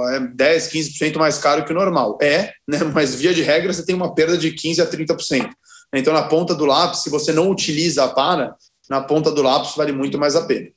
[0.09, 2.17] é 10, 15% mais caro que o normal.
[2.21, 2.79] É, né?
[2.93, 5.49] mas via de regra você tem uma perda de 15% a 30%.
[5.93, 8.55] Então, na ponta do lápis, se você não utiliza a para,
[8.89, 10.67] na ponta do lápis vale muito mais a pena.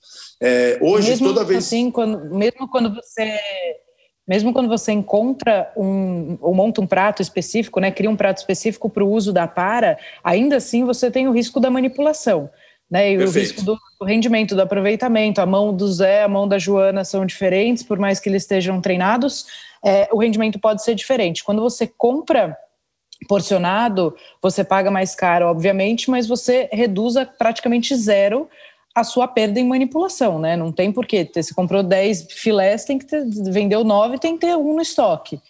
[0.41, 1.65] É, hoje, mesmo toda vez.
[1.65, 3.41] Assim, quando, mesmo quando você.
[4.27, 8.89] Mesmo quando você encontra um, ou monta um prato específico, né, cria um prato específico
[8.89, 12.49] para o uso da para, ainda assim você tem o risco da manipulação.
[12.89, 13.37] Né, e Perfeito.
[13.37, 15.41] o risco do, do, rendimento, do aproveitamento.
[15.41, 18.81] A mão do Zé, a mão da Joana são diferentes, por mais que eles estejam
[18.81, 19.47] treinados,
[19.85, 21.43] é, o rendimento pode ser diferente.
[21.43, 22.57] Quando você compra
[23.29, 28.49] porcionado, você paga mais caro, obviamente, mas você reduz a praticamente zero
[28.95, 30.57] a sua perda em manipulação, né?
[30.57, 31.29] Não tem porquê.
[31.35, 35.41] Você comprou 10 filés, tem que ter, vendeu 9, tem que ter um no estoque.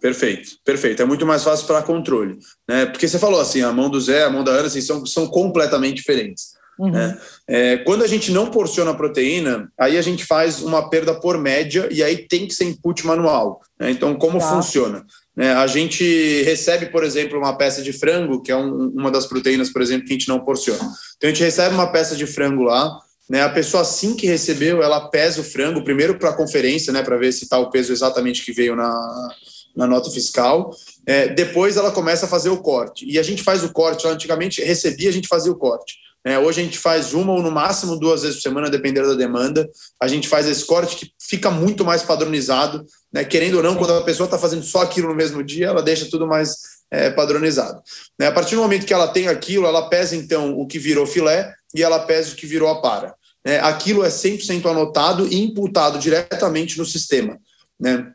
[0.00, 1.02] Perfeito, perfeito.
[1.02, 2.86] É muito mais fácil para controle, né?
[2.86, 5.26] Porque você falou assim, a mão do Zé, a mão da Ana, assim, são, são
[5.26, 6.54] completamente diferentes.
[6.78, 6.90] Uhum.
[6.90, 7.18] Né?
[7.48, 11.38] É, quando a gente não porciona a proteína, aí a gente faz uma perda por
[11.38, 13.60] média e aí tem que ser input manual.
[13.78, 13.90] Né?
[13.90, 14.50] Então, como tá.
[14.50, 15.04] funciona?
[15.36, 15.52] Né?
[15.52, 19.70] A gente recebe, por exemplo, uma peça de frango, que é um, uma das proteínas,
[19.70, 20.82] por exemplo, que a gente não porciona.
[21.16, 23.42] Então, a gente recebe uma peça de frango lá, né?
[23.42, 27.02] a pessoa, assim que recebeu, ela pesa o frango, primeiro para a conferência, né?
[27.02, 29.28] para ver se está o peso exatamente que veio na,
[29.76, 30.70] na nota fiscal.
[31.06, 33.04] É, depois, ela começa a fazer o corte.
[33.08, 36.04] E a gente faz o corte, antigamente recebia, a gente fazia o corte.
[36.26, 39.14] É, hoje a gente faz uma ou no máximo duas vezes por semana, dependendo da
[39.14, 39.68] demanda.
[40.00, 42.82] A gente faz esse corte que fica muito mais padronizado.
[43.14, 43.24] Né?
[43.24, 46.10] Querendo ou não, quando a pessoa está fazendo só aquilo no mesmo dia, ela deixa
[46.10, 46.56] tudo mais
[46.90, 47.80] é, padronizado.
[48.18, 48.26] Né?
[48.26, 51.54] A partir do momento que ela tem aquilo, ela pesa então o que virou filé
[51.72, 53.14] e ela pesa o que virou a para.
[53.46, 53.60] Né?
[53.60, 57.38] Aquilo é 100% anotado e imputado diretamente no sistema.
[57.78, 58.12] Né?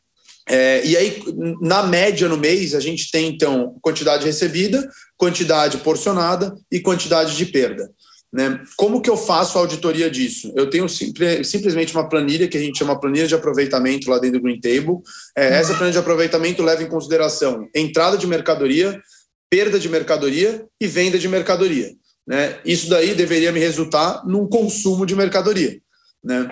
[0.50, 1.24] É, e aí,
[1.62, 4.86] na média no mês, a gente tem então quantidade recebida,
[5.16, 7.90] quantidade porcionada e quantidade de perda.
[8.32, 8.62] Né?
[8.78, 10.54] Como que eu faço a auditoria disso?
[10.56, 14.40] Eu tenho simple, simplesmente uma planilha que a gente chama planilha de aproveitamento lá dentro
[14.40, 15.00] do Green Table.
[15.36, 19.02] É, essa planilha de aproveitamento leva em consideração entrada de mercadoria,
[19.50, 21.92] perda de mercadoria e venda de mercadoria.
[22.28, 22.60] Né?
[22.64, 25.80] Isso daí deveria me resultar num consumo de mercadoria.
[26.24, 26.48] Né?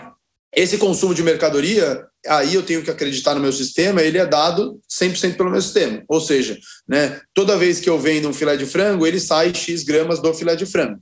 [0.56, 4.82] Esse consumo de mercadoria, aí eu tenho que acreditar no meu sistema, ele é dado
[4.90, 6.04] 100% pelo meu sistema.
[6.08, 9.84] Ou seja, né, toda vez que eu vendo um filé de frango, ele sai X
[9.84, 11.00] gramas do filé de frango.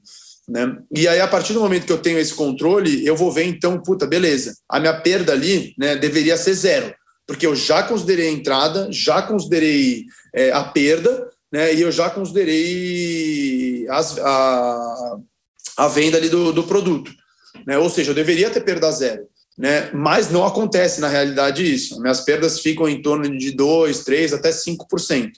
[0.47, 0.77] Né?
[0.91, 3.81] E aí, a partir do momento que eu tenho esse controle, eu vou ver, então,
[3.81, 6.93] puta, beleza, a minha perda ali né, deveria ser zero,
[7.25, 12.10] porque eu já considerei a entrada, já considerei é, a perda, né, e eu já
[12.10, 15.17] considerei as, a,
[15.77, 17.12] a venda ali do, do produto.
[17.65, 17.77] Né?
[17.77, 19.27] Ou seja, eu deveria ter perda zero.
[19.58, 19.89] Né?
[19.93, 21.99] Mas não acontece na realidade isso.
[22.01, 25.31] Minhas perdas ficam em torno de 2, 3, até 5%.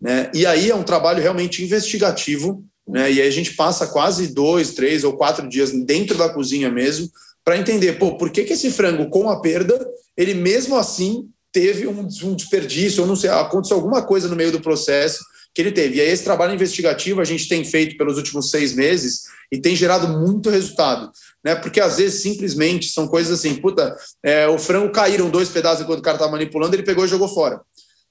[0.00, 0.30] Né?
[0.34, 3.12] E aí é um trabalho realmente investigativo Né?
[3.12, 7.10] E aí a gente passa quase dois, três ou quatro dias dentro da cozinha mesmo
[7.44, 9.78] para entender, pô, por que, que esse frango com a perda,
[10.16, 14.52] ele mesmo assim teve um, um desperdício, ou não sei, aconteceu alguma coisa no meio
[14.52, 15.22] do processo
[15.54, 15.96] que ele teve.
[15.96, 19.76] E aí esse trabalho investigativo a gente tem feito pelos últimos seis meses e tem
[19.76, 21.10] gerado muito resultado,
[21.44, 21.54] né?
[21.54, 25.98] Porque às vezes simplesmente são coisas assim, puta, é, o frango caíram dois pedaços enquanto
[25.98, 27.60] o cara estava manipulando, ele pegou e jogou fora.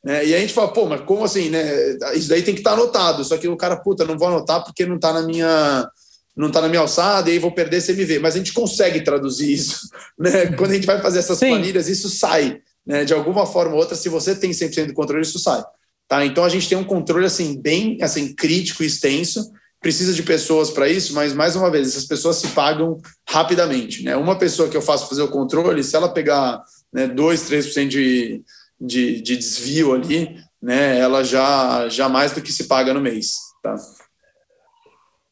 [0.04, 0.26] Né?
[0.26, 1.98] E a gente fala, pô, mas como assim, né?
[2.16, 3.24] Isso daí tem que estar tá anotado.
[3.24, 5.88] Só que o cara, puta, não vou anotar porque não está na minha
[6.36, 8.20] não está na minha alçada e aí vou perder CMV.
[8.20, 10.48] Mas a gente consegue traduzir isso, né?
[10.58, 11.50] Quando a gente vai fazer essas Sim.
[11.50, 13.06] planilhas, isso sai, né?
[13.06, 15.64] De alguma forma ou outra, se você tem 100% de controle, isso sai.
[16.08, 16.26] Tá?
[16.26, 19.52] Então a gente tem um controle assim bem assim crítico e extenso.
[19.80, 24.04] Precisa de pessoas para isso, mas mais uma vez essas pessoas se pagam rapidamente.
[24.04, 24.16] Né?
[24.16, 26.62] Uma pessoa que eu faço fazer o controle, se ela pegar
[26.94, 28.44] né, 2, 3% de,
[28.82, 33.36] de, de desvio ali, né, ela já, já mais do que se paga no mês.
[33.62, 33.76] Tá?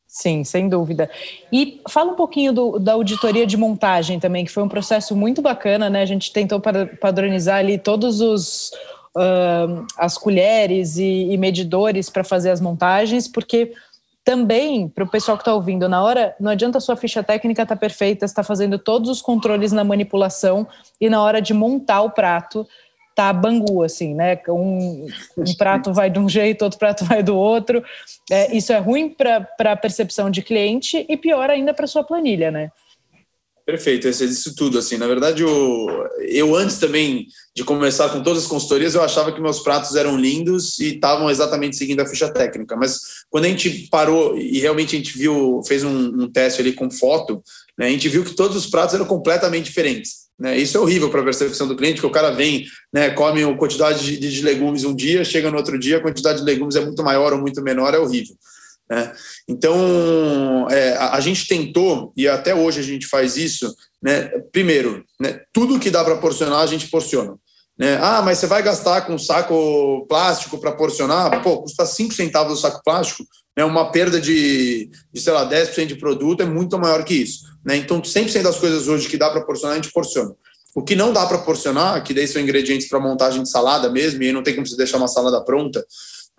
[0.07, 1.09] Sim, sem dúvida.
[1.51, 5.41] E fala um pouquinho do, da auditoria de montagem também, que foi um processo muito
[5.41, 6.01] bacana, né?
[6.01, 8.71] A gente tentou padronizar ali todos os,
[9.15, 13.71] uh, as colheres e, e medidores para fazer as montagens, porque
[14.25, 17.63] também, para o pessoal que está ouvindo, na hora, não adianta a sua ficha técnica
[17.63, 20.67] estar tá perfeita, está fazendo todos os controles na manipulação
[20.99, 22.67] e na hora de montar o prato,
[23.19, 24.39] tá bangu, assim, né?
[24.47, 25.05] Um,
[25.38, 27.84] um prato vai de um jeito, outro prato vai do outro.
[28.32, 32.49] É, isso é ruim para a percepção de cliente e pior ainda para sua planilha,
[32.49, 32.71] né?
[33.65, 34.79] Perfeito, esse é isso tudo.
[34.79, 39.34] Assim, na verdade, eu, eu antes também de começar com todas as consultorias, eu achava
[39.34, 42.77] que meus pratos eram lindos e estavam exatamente seguindo a ficha técnica.
[42.77, 46.71] Mas quando a gente parou e realmente a gente viu, fez um, um teste ali
[46.71, 47.43] com foto,
[47.77, 50.28] né, a gente viu que todos os pratos eram completamente diferentes.
[50.39, 50.58] Né?
[50.58, 53.58] Isso é horrível para a percepção do cliente, que o cara vem, né, come uma
[53.58, 56.80] quantidade de, de legumes um dia, chega no outro dia, a quantidade de legumes é
[56.80, 58.36] muito maior ou muito menor, é horrível.
[58.89, 59.12] Né?
[59.47, 64.30] Então, é, a, a, gente tentou, e até hoje a gente faz isso, né?
[64.52, 67.36] primeiro, né, tudo que dá para porcionar, a gente porciona.
[67.78, 67.97] Né?
[68.02, 71.41] Ah, mas você vai gastar com saco plástico para porcionar?
[71.43, 73.23] Pô, custa 5 centavos o saco plástico,
[73.60, 73.65] né?
[73.65, 77.43] uma perda de, de, sei lá, 10% de produto é muito maior que isso.
[77.65, 77.76] Né?
[77.76, 80.34] Então, 100% das coisas hoje que dá para porcionar, a gente porciona.
[80.74, 84.24] O que não dá para porcionar, que daí são ingredientes para montagem de salada mesmo,
[84.24, 85.86] e aí não tem como você deixar uma salada pronta,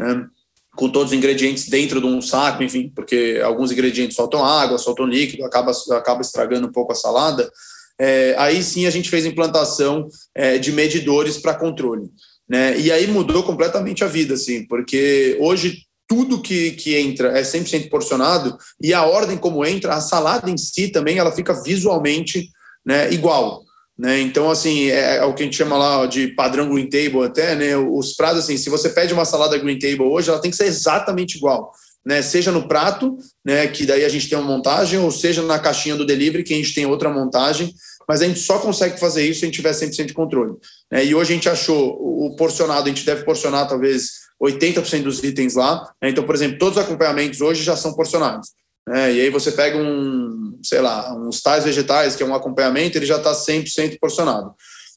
[0.00, 0.26] né?
[0.74, 5.04] com todos os ingredientes dentro de um saco, enfim, porque alguns ingredientes soltam água, soltam
[5.04, 7.50] líquido, acaba, acaba estragando um pouco a salada.
[7.98, 12.08] É, aí sim a gente fez implantação é, de medidores para controle.
[12.48, 12.78] Né?
[12.80, 17.88] E aí mudou completamente a vida, assim, porque hoje tudo que, que entra é 100%
[17.88, 22.50] porcionado e a ordem como entra, a salada em si também, ela fica visualmente
[22.84, 23.62] né, igual.
[23.96, 24.20] Né?
[24.20, 27.54] Então, assim, é, é o que a gente chama lá de padrão Green Table até,
[27.54, 27.76] né?
[27.76, 30.66] Os pratos, assim, se você pede uma salada Green Table hoje, ela tem que ser
[30.66, 31.70] exatamente igual.
[32.04, 35.58] Né, seja no prato, né, que daí a gente tem uma montagem, ou seja na
[35.58, 37.74] caixinha do delivery, que a gente tem outra montagem,
[38.08, 40.54] mas a gente só consegue fazer isso se a gente tiver 100% de controle.
[40.90, 45.22] Né, e hoje a gente achou o porcionado, a gente deve porcionar talvez 80% dos
[45.22, 45.92] itens lá.
[46.02, 48.50] Né, então, por exemplo, todos os acompanhamentos hoje já são porcionados.
[48.88, 49.14] Né?
[49.14, 53.06] E aí você pega um, sei lá, uns tais vegetais, que é um acompanhamento, ele
[53.06, 54.54] já está 100% porcionado.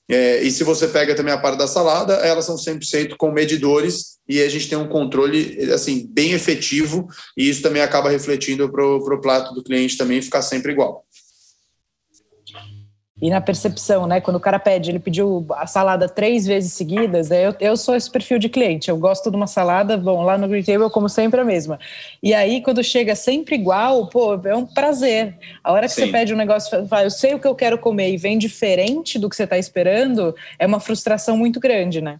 [0.09, 4.17] É, e se você pega também a parte da salada, elas são 100% com medidores
[4.27, 8.85] e a gente tem um controle assim bem efetivo e isso também acaba refletindo para
[8.85, 11.05] o prato do cliente também ficar sempre igual
[13.23, 14.19] e na percepção, né?
[14.19, 17.47] Quando o cara pede, ele pediu a salada três vezes seguidas, né?
[17.47, 20.45] eu, eu sou esse perfil de cliente, eu gosto de uma salada, bom, lá no
[20.45, 21.79] Green Table eu como sempre a mesma.
[22.21, 25.37] E aí, quando chega sempre igual, pô, é um prazer.
[25.63, 26.01] A hora que Sim.
[26.01, 29.17] você pede um negócio, fala, eu sei o que eu quero comer e vem diferente
[29.17, 32.19] do que você está esperando, é uma frustração muito grande, né?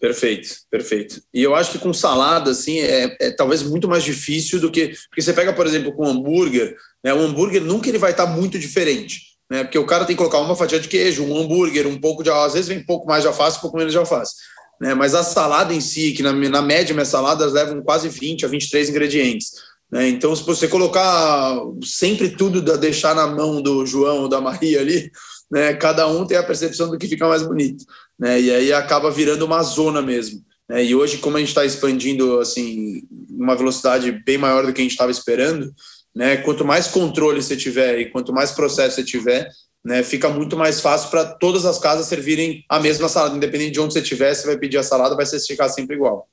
[0.00, 1.20] Perfeito, perfeito.
[1.34, 4.94] E eu acho que com salada, assim, é, é, talvez muito mais difícil do que.
[5.10, 7.12] Porque você pega, por exemplo, com hambúrguer, né?
[7.12, 9.64] O hambúrguer nunca ele vai estar muito diferente né?
[9.64, 12.30] Porque o cara tem que colocar uma fatia de queijo, um hambúrguer, um pouco de
[12.30, 14.34] às vezes vem um pouco mais de alface, um pouco menos de alface.
[14.80, 14.94] Né?
[14.94, 18.48] Mas a salada em si, que na, na média minhas saladas levam quase 20 a
[18.48, 19.52] 23 ingredientes.
[19.90, 20.08] Né?
[20.08, 24.80] Então, se você colocar sempre tudo, da, deixar na mão do João ou da Maria
[24.80, 25.10] ali,
[25.50, 25.74] né?
[25.74, 27.84] cada um tem a percepção do que fica mais bonito.
[28.18, 28.40] Né?
[28.40, 30.42] E aí acaba virando uma zona mesmo.
[30.68, 30.84] Né?
[30.84, 34.84] E hoje, como a gente está expandindo assim, uma velocidade bem maior do que a
[34.84, 35.72] gente estava esperando,
[36.14, 36.38] né?
[36.38, 39.48] Quanto mais controle você tiver e quanto mais processo você tiver,
[39.84, 43.80] né, fica muito mais fácil para todas as casas servirem a mesma salada, independente de
[43.80, 46.28] onde você estiver, você vai pedir a salada, vai ser ficar sempre igual.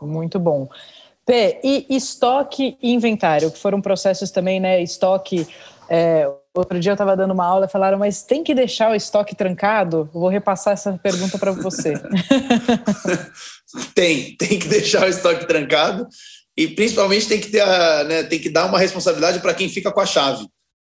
[0.00, 0.68] Muito bom.
[1.26, 4.82] P, e estoque e inventário, que foram processos também, né?
[4.82, 5.46] Estoque.
[5.88, 8.94] É, outro dia eu estava dando uma aula e falaram, mas tem que deixar o
[8.94, 10.08] estoque trancado?
[10.12, 11.94] vou repassar essa pergunta para você.
[13.94, 16.08] tem, tem que deixar o estoque trancado.
[16.56, 19.90] E principalmente tem que, ter a, né, tem que dar uma responsabilidade para quem fica
[19.90, 20.46] com a chave.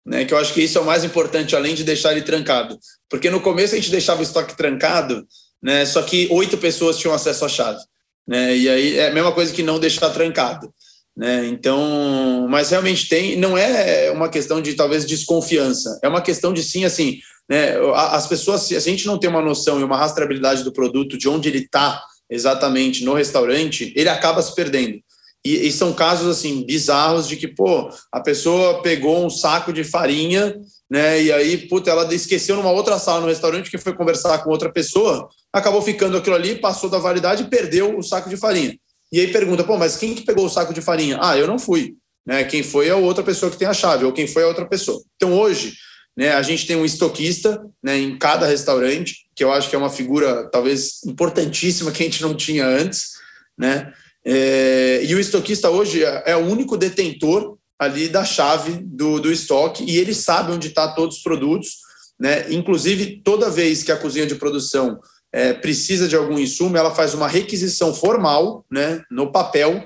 [0.05, 2.77] Né, que eu acho que isso é o mais importante, além de deixar ele trancado.
[3.09, 5.25] Porque no começo a gente deixava o estoque trancado,
[5.61, 7.79] né, só que oito pessoas tinham acesso à chave.
[8.27, 10.71] Né, e aí é a mesma coisa que não deixar trancado.
[11.17, 16.53] Né, então, mas realmente tem, não é uma questão de talvez desconfiança, é uma questão
[16.53, 19.97] de sim, assim, né, as pessoas, se a gente não tem uma noção e uma
[19.97, 24.99] rastreabilidade do produto, de onde ele está exatamente no restaurante, ele acaba se perdendo.
[25.45, 29.83] E, e, são casos assim bizarros de que, pô, a pessoa pegou um saco de
[29.83, 31.21] farinha, né?
[31.21, 34.71] E aí, puta, ela esqueceu numa outra sala no restaurante que foi conversar com outra
[34.71, 38.75] pessoa, acabou ficando aquilo ali, passou da validade e perdeu o saco de farinha.
[39.11, 41.19] E aí pergunta, pô, mas quem que pegou o saco de farinha?
[41.21, 41.95] Ah, eu não fui.
[42.25, 42.43] Né?
[42.43, 44.49] Quem foi é a outra pessoa que tem a chave, ou quem foi é a
[44.49, 44.99] outra pessoa.
[45.15, 45.75] Então hoje,
[46.17, 49.79] né, a gente tem um estoquista né, em cada restaurante, que eu acho que é
[49.79, 53.11] uma figura talvez importantíssima que a gente não tinha antes,
[53.55, 53.93] né?
[54.25, 59.31] É, e o estoquista hoje é, é, o único detentor ali da chave do, do
[59.31, 61.77] estoque e ele sabe onde está todos os produtos,
[62.19, 62.51] né?
[62.51, 64.99] Inclusive, toda vez que a cozinha de produção
[65.31, 69.83] é, precisa de algum insumo, ela faz uma requisição formal, né, no papel,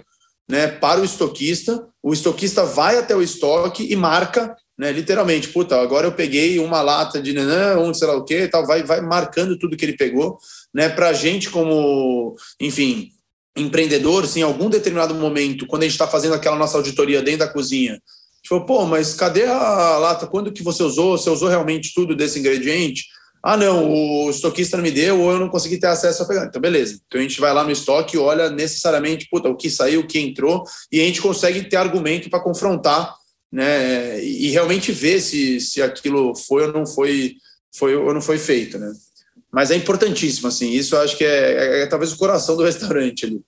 [0.48, 1.88] né, para o estoquista.
[2.04, 6.84] O estoquista vai até o estoque e marca, né, literalmente, puta, agora eu peguei uma
[6.84, 9.98] lata de nanã, um sei lá o que, tal, vai, vai marcando tudo que ele
[9.98, 10.38] pegou,
[10.72, 13.10] né, para a gente como, enfim,
[13.60, 17.40] empreendedor, se em algum determinado momento, quando a gente está fazendo aquela nossa auditoria dentro
[17.40, 18.02] da cozinha,
[18.48, 20.28] falou, pô, mas cadê a lata?
[20.28, 21.18] Quando que você usou?
[21.18, 23.06] Você usou realmente tudo desse ingrediente?
[23.42, 26.46] Ah, não, o estoquista não me deu ou eu não consegui ter acesso a pegar.
[26.46, 27.00] Então, beleza.
[27.08, 30.08] Então, a gente vai lá no estoque e olha necessariamente puta, o que saiu, o
[30.08, 33.16] que entrou, e a gente consegue ter argumento para confrontar
[33.52, 37.36] né, e realmente ver se, se aquilo foi ou não foi,
[37.74, 38.78] foi ou não foi feito.
[38.78, 38.92] Né?
[39.52, 42.64] Mas é importantíssimo, assim, isso eu acho que é, é, é talvez o coração do
[42.66, 43.42] restaurante ali.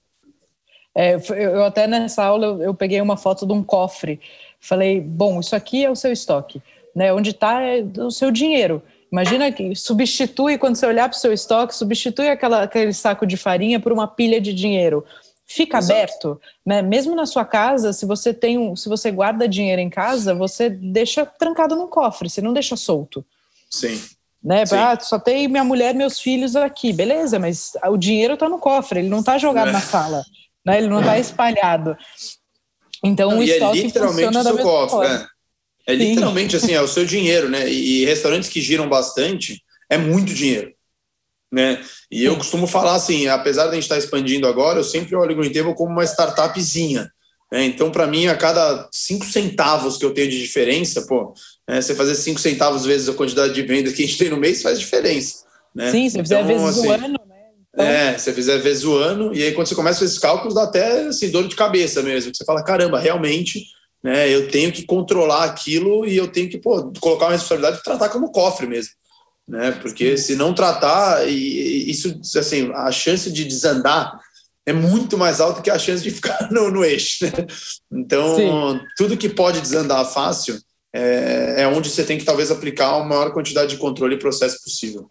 [0.93, 4.20] É, eu até nessa aula eu, eu, peguei uma foto de um cofre,
[4.60, 6.62] falei, bom, isso aqui é o seu estoque,
[6.93, 7.14] né?
[7.14, 8.82] Onde está é o seu dinheiro.
[9.10, 13.38] Imagina que substitui, quando você olhar para o seu estoque, substitui aquela, aquele saco de
[13.38, 15.06] farinha por uma pilha de dinheiro.
[15.45, 15.93] Fica Exato.
[15.93, 16.82] aberto, né?
[16.82, 20.70] Mesmo na sua casa, se você tem um, se você guarda dinheiro em casa, você
[20.70, 23.24] deixa trancado no cofre, você não deixa solto.
[23.70, 23.99] Sim
[24.44, 24.64] né?
[24.72, 28.58] Ah, só tem minha mulher e meus filhos aqui, beleza, mas o dinheiro está no
[28.58, 29.72] cofre, ele não está jogado é.
[29.72, 30.24] na sala,
[30.66, 30.80] né?
[30.80, 31.96] Ele não está espalhado.
[33.04, 35.28] Então não, o e estoque é literalmente o seu cofre, né?
[35.88, 37.70] É literalmente assim, é o seu dinheiro, né?
[37.70, 40.72] E, restaurantes que giram bastante é muito dinheiro,
[41.52, 41.84] né?
[42.10, 45.34] E eu costumo falar assim, apesar de a gente estar expandindo agora, eu sempre olho
[45.34, 47.12] o Green Table como uma startupzinha.
[47.52, 47.66] Né?
[47.66, 51.34] Então, para mim, a cada cinco centavos que eu tenho de diferença, pô,
[51.72, 51.82] né?
[51.82, 54.62] Você fazer 5 centavos vezes a quantidade de vendas que a gente tem no mês
[54.62, 55.46] faz diferença.
[55.74, 55.90] Né?
[55.90, 57.36] Sim, se fizer então, vezes assim, o ano, né?
[57.74, 57.86] Então...
[57.86, 61.08] É, se fizer vezes o ano, e aí quando você começa esses cálculos, dá até
[61.08, 62.36] assim, dor de cabeça mesmo.
[62.36, 63.64] Você fala, caramba, realmente,
[64.04, 67.84] né, eu tenho que controlar aquilo e eu tenho que pô, colocar uma responsabilidade de
[67.84, 68.92] tratar como cofre mesmo.
[69.48, 69.72] Né?
[69.82, 74.20] Porque se não tratar, e, isso, assim, a chance de desandar
[74.66, 77.24] é muito mais alta que a chance de ficar no, no eixo.
[77.24, 77.32] Né?
[77.90, 78.82] Então, Sim.
[78.98, 80.60] tudo que pode desandar fácil
[80.94, 84.62] é, é onde você tem que talvez aplicar a maior quantidade de controle e processo
[84.64, 85.08] possível.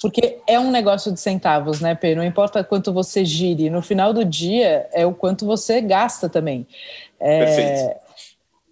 [0.00, 2.20] Porque é um negócio de centavos, né, Pedro?
[2.20, 6.66] Não importa quanto você gire, no final do dia é o quanto você gasta também.
[7.18, 8.00] É, Perfeito.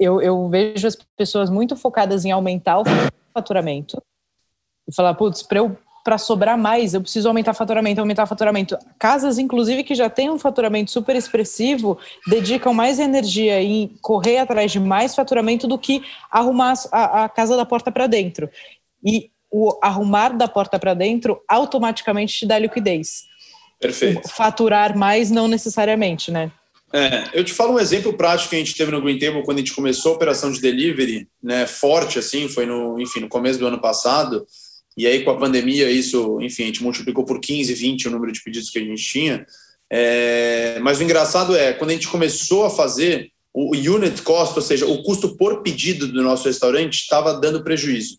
[0.01, 2.85] Eu, eu vejo as pessoas muito focadas em aumentar o
[3.35, 4.01] faturamento
[4.89, 5.77] e falar, putz, para eu
[6.09, 8.79] para sobrar mais, eu preciso aumentar faturamento, aumentar faturamento.
[8.99, 14.73] Casas, inclusive, que já têm um faturamento super expressivo, dedicam mais energia em correr atrás
[14.73, 18.49] de mais faturamento do que arrumar a, a casa da porta para dentro.
[19.05, 23.25] E o arrumar da porta para dentro automaticamente te dá liquidez.
[23.79, 24.31] Perfeito.
[24.31, 26.51] Faturar mais, não necessariamente, né?
[26.91, 29.59] É, eu te falo um exemplo prático que a gente teve no Green Table quando
[29.59, 33.59] a gente começou a operação de delivery, né, forte assim, foi no, enfim, no começo
[33.59, 34.47] do ano passado.
[34.99, 38.33] E aí, com a pandemia, isso, enfim, a gente multiplicou por 15, 20 o número
[38.33, 39.47] de pedidos que a gente tinha.
[39.89, 44.63] É, mas o engraçado é, quando a gente começou a fazer, o unit cost, ou
[44.63, 48.19] seja, o custo por pedido do nosso restaurante, estava dando prejuízo.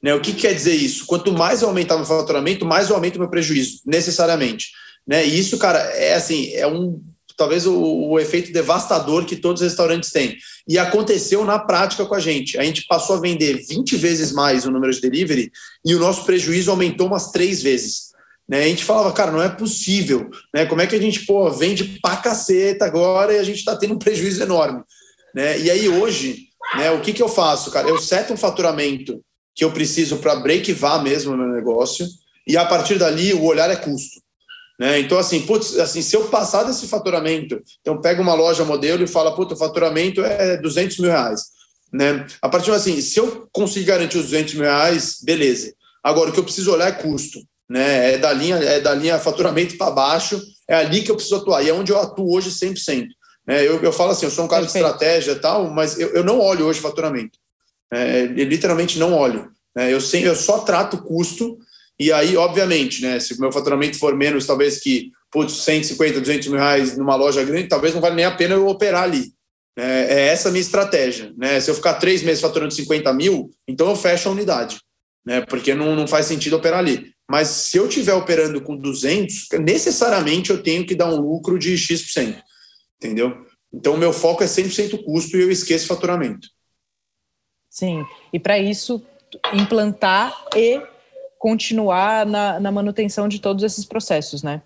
[0.00, 0.14] Né?
[0.14, 1.04] O que quer dizer isso?
[1.04, 4.70] Quanto mais eu aumentava o faturamento, mais eu aumento o meu prejuízo, necessariamente.
[5.04, 5.26] Né?
[5.26, 7.02] E isso, cara, é assim, é um
[7.40, 10.36] talvez o, o, efeito devastador que todos os restaurantes têm.
[10.68, 12.58] E aconteceu na prática com a gente.
[12.58, 15.50] A gente passou a vender 20 vezes mais o número de delivery
[15.82, 18.10] e o nosso prejuízo aumentou umas três vezes.
[18.46, 18.64] Né?
[18.64, 20.28] A gente falava, cara, não é possível.
[20.54, 20.66] Né?
[20.66, 23.94] Como é que a gente pô, vende pra caceta agora e a gente está tendo
[23.94, 24.82] um prejuízo enorme?
[25.34, 25.58] Né?
[25.60, 27.88] E aí hoje, né, o que, que eu faço, cara?
[27.88, 29.18] Eu seto um faturamento
[29.54, 32.06] que eu preciso para break vá mesmo no meu negócio
[32.46, 34.20] e a partir dali o olhar é custo.
[34.80, 34.98] Né?
[34.98, 39.06] Então, assim, putz, assim, se eu passar desse faturamento, então pega uma loja modelo e
[39.06, 41.42] fala, puta, o faturamento é 200 mil reais.
[41.92, 42.26] Né?
[42.40, 45.74] A partir assim, se eu conseguir garantir os 200 mil reais, beleza.
[46.02, 47.40] Agora, o que eu preciso olhar é custo.
[47.68, 48.14] Né?
[48.14, 51.62] É, da linha, é da linha faturamento para baixo, é ali que eu preciso atuar.
[51.62, 53.06] E é onde eu atuo hoje 100%.
[53.46, 53.60] Né?
[53.62, 54.82] Eu, eu falo assim, eu sou um cara Perfeito.
[54.82, 57.38] de estratégia e tal, mas eu, eu não olho hoje faturamento.
[57.92, 59.50] É, eu literalmente não olho.
[59.76, 59.92] Né?
[59.92, 61.58] Eu, sempre, eu só trato custo
[62.00, 66.48] e aí, obviamente, né, se o meu faturamento for menos, talvez que, putz, 150, 200
[66.48, 69.34] mil reais numa loja grande, talvez não vale nem a pena eu operar ali.
[69.76, 71.30] É, é essa a minha estratégia.
[71.36, 71.60] Né?
[71.60, 74.80] Se eu ficar três meses faturando 50 mil, então eu fecho a unidade,
[75.26, 75.42] né?
[75.42, 77.12] porque não, não faz sentido operar ali.
[77.30, 81.76] Mas se eu estiver operando com 200, necessariamente eu tenho que dar um lucro de
[81.76, 82.42] X%.
[82.96, 83.44] Entendeu?
[83.70, 86.48] Então, o meu foco é 100% custo e eu esqueço faturamento.
[87.68, 89.02] Sim, e para isso,
[89.52, 90.80] implantar e
[91.40, 94.62] continuar na, na manutenção de todos esses processos, né?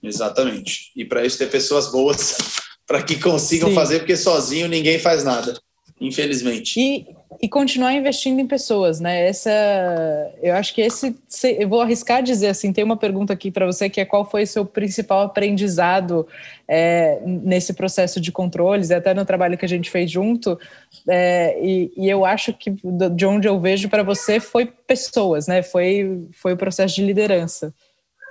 [0.00, 0.92] Exatamente.
[0.94, 2.38] E para isso ter pessoas boas
[2.86, 3.74] para que consigam Sim.
[3.74, 5.60] fazer, porque sozinho ninguém faz nada,
[6.00, 6.78] infelizmente.
[6.78, 7.06] E,
[7.40, 9.26] e continuar investindo em pessoas, né?
[9.28, 9.50] Essa,
[10.42, 11.16] eu acho que esse,
[11.58, 14.42] eu vou arriscar dizer assim, tem uma pergunta aqui para você que é qual foi
[14.42, 16.26] o seu principal aprendizado
[16.68, 20.58] é, nesse processo de controles, até no trabalho que a gente fez junto,
[21.08, 25.62] é, e, e, eu acho que de onde eu vejo para você foi pessoas, né?
[25.62, 27.74] Foi, foi o processo de liderança.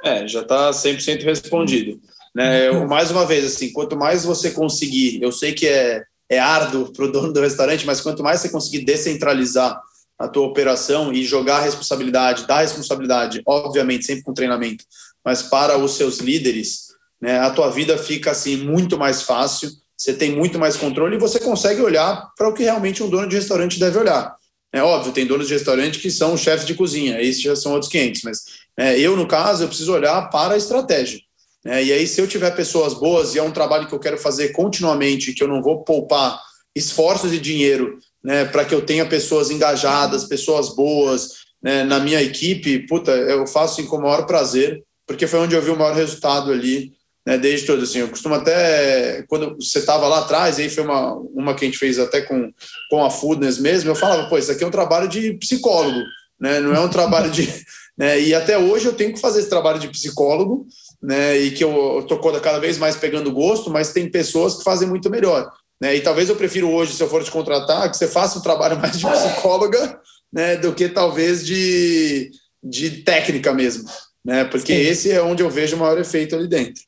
[0.04, 2.00] É, já está 100% respondido.
[2.34, 2.68] Né?
[2.68, 6.92] Eu, mais uma vez, assim, quanto mais você conseguir, eu sei que é é árduo
[6.94, 9.80] para o dono do restaurante, mas quanto mais você conseguir descentralizar
[10.18, 14.86] a tua operação e jogar a responsabilidade, dar responsabilidade, obviamente sempre com treinamento,
[15.24, 16.88] mas para os seus líderes,
[17.22, 21.20] né, a tua vida fica assim muito mais fácil, você tem muito mais controle e
[21.20, 24.36] você consegue olhar para o que realmente um dono de restaurante deve olhar.
[24.72, 27.90] É óbvio, tem donos de restaurante que são chefes de cozinha, esses já são outros
[27.90, 28.44] clientes, mas
[28.78, 31.20] né, eu, no caso, eu preciso olhar para a estratégia.
[31.66, 31.84] Né?
[31.84, 34.50] E aí, se eu tiver pessoas boas e é um trabalho que eu quero fazer
[34.50, 36.40] continuamente, que eu não vou poupar
[36.76, 42.22] esforços e dinheiro né, para que eu tenha pessoas engajadas, pessoas boas né, na minha
[42.22, 45.78] equipe, puta, eu faço assim, com o maior prazer, porque foi onde eu vi o
[45.78, 46.92] maior resultado ali,
[47.26, 47.82] né, desde todo.
[47.82, 51.68] Assim, eu costumo até, quando você estava lá atrás, aí foi uma, uma que a
[51.68, 52.52] gente fez até com,
[52.90, 56.04] com a Foodness mesmo, eu falava, pô, isso aqui é um trabalho de psicólogo,
[56.40, 57.48] né, não é um trabalho de.
[57.98, 60.68] Né, e até hoje eu tenho que fazer esse trabalho de psicólogo,
[61.02, 64.88] né, e que eu estou cada vez mais pegando gosto, mas tem pessoas que fazem
[64.88, 65.52] muito melhor.
[65.82, 68.42] Né, e talvez eu prefiro hoje, se eu for te contratar, que você faça um
[68.42, 70.00] trabalho mais de psicóloga
[70.32, 72.32] né, do que talvez de,
[72.64, 73.90] de técnica mesmo.
[74.24, 74.90] Né, porque Sim.
[74.90, 76.84] esse é onde eu vejo o maior efeito ali dentro.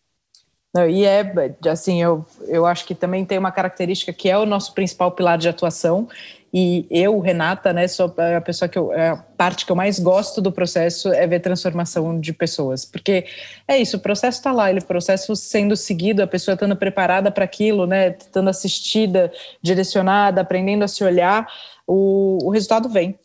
[0.74, 1.34] Não, e é
[1.70, 5.38] assim, eu, eu acho que também tem uma característica que é o nosso principal pilar
[5.38, 6.08] de atuação,
[6.54, 10.42] e eu, Renata, né, sou a pessoa que eu, a parte que eu mais gosto
[10.42, 13.26] do processo é ver transformação de pessoas, porque
[13.68, 17.44] é isso, o processo está lá, ele processo sendo seguido, a pessoa estando preparada para
[17.44, 19.32] aquilo, né, estando assistida,
[19.62, 21.48] direcionada, aprendendo a se olhar,
[21.86, 23.20] o, o resultado vem.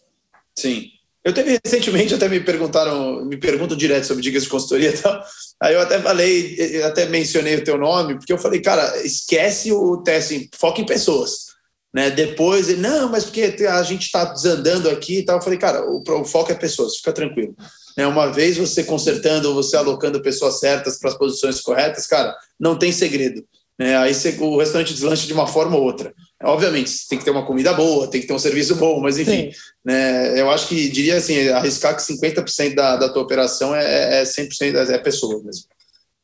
[0.57, 0.89] Sim.
[1.25, 5.23] Eu teve recentemente, até me perguntaram, me perguntam direto sobre dicas de consultoria e tal.
[5.63, 9.99] Aí eu até falei, até mencionei o teu nome, porque eu falei, cara, esquece o
[9.99, 11.52] teste, foca em pessoas.
[11.93, 12.11] Né?
[12.11, 15.37] Depois ele, não, mas porque a gente está desandando aqui e tal.
[15.37, 17.55] Eu falei, cara, o, o foco é pessoas, fica tranquilo.
[17.97, 18.07] Né?
[18.07, 22.93] Uma vez você consertando, você alocando pessoas certas para as posições corretas, cara, não tem
[22.93, 23.45] segredo.
[23.79, 23.97] Né?
[23.97, 26.15] Aí você, o restaurante deslancha de uma forma ou outra.
[26.43, 29.51] Obviamente, tem que ter uma comida boa, tem que ter um serviço bom, mas enfim,
[29.85, 30.39] né?
[30.39, 34.75] eu acho que diria assim, arriscar que 50% da, da tua operação é, é 100%
[34.75, 35.67] é, é pessoa mesmo.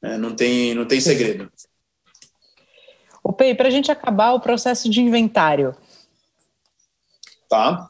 [0.03, 1.51] É, não, tem, não tem segredo.
[3.23, 5.75] O Pei, para a gente acabar o processo de inventário.
[7.49, 7.87] Tá.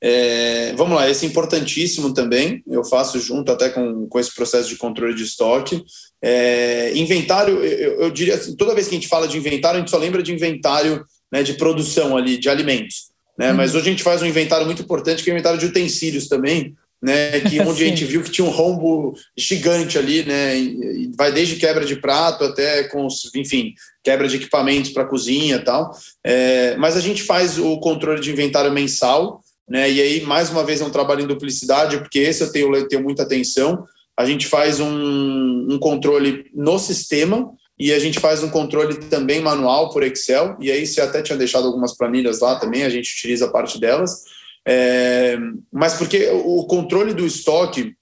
[0.00, 2.62] É, vamos lá, esse é importantíssimo também.
[2.66, 5.82] Eu faço junto até com, com esse processo de controle de estoque.
[6.20, 9.80] É, inventário, eu, eu, diria assim, toda vez que a gente fala de inventário, a
[9.80, 13.10] gente só lembra de inventário né, de produção ali, de alimentos.
[13.38, 13.52] Né?
[13.52, 13.56] Hum.
[13.56, 16.28] Mas hoje a gente faz um inventário muito importante, que é o inventário de utensílios
[16.28, 21.10] também, né, que onde a gente viu que tinha um rombo gigante ali, né, e
[21.16, 25.90] vai desde quebra de prato até com, enfim, quebra de equipamentos para cozinha e tal.
[26.24, 30.64] É, mas a gente faz o controle de inventário mensal, né, e aí mais uma
[30.64, 33.84] vez é um trabalho em duplicidade, porque esse eu tenho, eu tenho muita atenção.
[34.18, 39.40] A gente faz um, um controle no sistema e a gente faz um controle também
[39.40, 40.56] manual por Excel.
[40.60, 44.24] E aí, você até tinha deixado algumas planilhas lá também, a gente utiliza parte delas.
[44.66, 45.38] É,
[45.72, 47.94] mas porque o controle do estoque,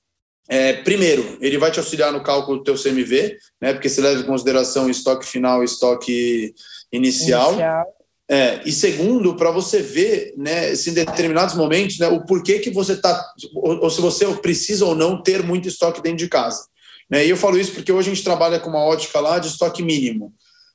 [0.48, 4.20] é, primeiro, ele vai te auxiliar no cálculo do teu CMV, né, porque você leva
[4.20, 6.54] em consideração o estoque final e estoque
[6.90, 7.52] inicial.
[7.52, 7.86] inicial.
[8.26, 12.70] É, e segundo, para você ver, né, se em determinados momentos, né, o porquê que
[12.70, 13.22] você está,
[13.54, 16.64] ou, ou, se você precisa ou não ter muito estoque dentro de casa.
[17.10, 17.26] Né?
[17.26, 19.82] E eu falo isso porque hoje a gente trabalha com uma ótica lá de estoque
[19.82, 20.32] mínimo.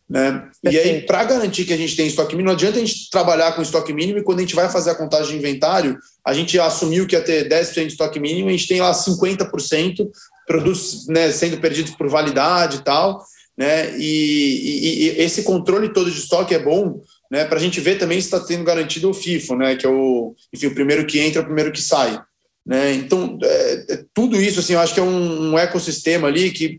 [0.10, 0.49] Né?
[0.64, 3.51] E aí, para garantir que a gente tem estoque mínimo, não adianta a gente trabalhar
[3.51, 6.60] com estoque mínimo e quando a gente vai fazer a contagem de inventário, a gente
[6.60, 10.10] assumiu que ia ter 10% de estoque mínimo a gente tem lá 50%
[10.47, 13.24] produtos né, sendo perdidos por validade e tal.
[13.55, 13.95] Né?
[13.99, 17.99] E, e, e esse controle todo de estoque é bom né, para a gente ver
[17.99, 21.20] também se está tendo garantido o FIFO, né, que é o, enfim, o primeiro que
[21.20, 22.20] entra, o primeiro que sai.
[22.66, 22.93] Né?
[22.93, 26.78] Então, é, é, tudo isso, assim, eu acho que é um, um ecossistema ali que,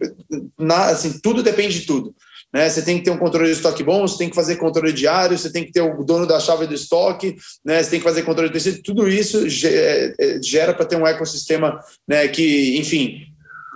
[0.58, 2.14] na, assim, tudo depende de tudo.
[2.52, 2.68] Né?
[2.68, 5.38] Você tem que ter um controle de estoque bom, você tem que fazer controle diário,
[5.38, 7.82] você tem que ter o dono da chave do estoque, né?
[7.82, 11.06] você tem que fazer controle de tecido, tudo isso é, é, gera para ter um
[11.06, 13.22] ecossistema né, que, enfim,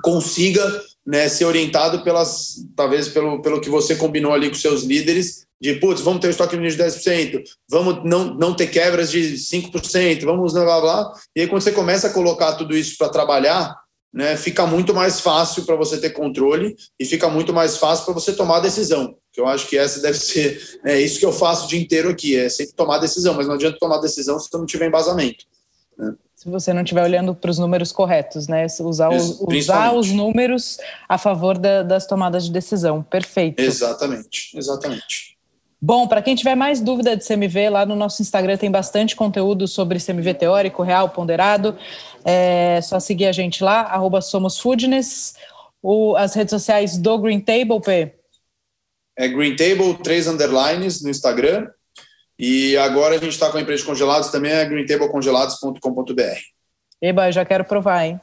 [0.02, 5.44] consiga né, ser orientado pelas, talvez pelo, pelo que você combinou ali com seus líderes
[5.60, 10.24] de, putz, vamos ter estoque mínimo de 10%, vamos não, não ter quebras de 5%,
[10.24, 11.12] vamos blá, blá, blá.
[11.34, 13.74] E aí, quando você começa a colocar tudo isso para trabalhar,
[14.14, 18.14] né, fica muito mais fácil para você ter controle e fica muito mais fácil para
[18.14, 19.16] você tomar a decisão.
[19.32, 22.08] Que eu acho que essa deve ser é isso que eu faço o dia inteiro
[22.08, 25.44] aqui, é sempre tomar decisão, mas não adianta tomar decisão se você não tiver embasamento.
[25.98, 26.14] Né?
[26.36, 28.66] Se você não estiver olhando para os números corretos, né?
[28.80, 33.02] Usar, os, usar os números a favor da, das tomadas de decisão.
[33.02, 33.60] Perfeito.
[33.60, 35.33] Exatamente, exatamente.
[35.86, 39.68] Bom, para quem tiver mais dúvida de CMV, lá no nosso Instagram tem bastante conteúdo
[39.68, 41.76] sobre CMV teórico, real, ponderado.
[42.24, 45.34] É só seguir a gente lá, arroba somosfoodness.
[45.82, 48.14] O, as redes sociais do Green Table, P?
[49.14, 51.68] É Green Table, três underlines no Instagram.
[52.38, 56.40] E agora a gente está com a empresa de congelados também, é greentablecongelados.com.br.
[57.02, 58.18] Eba, já quero provar, hein?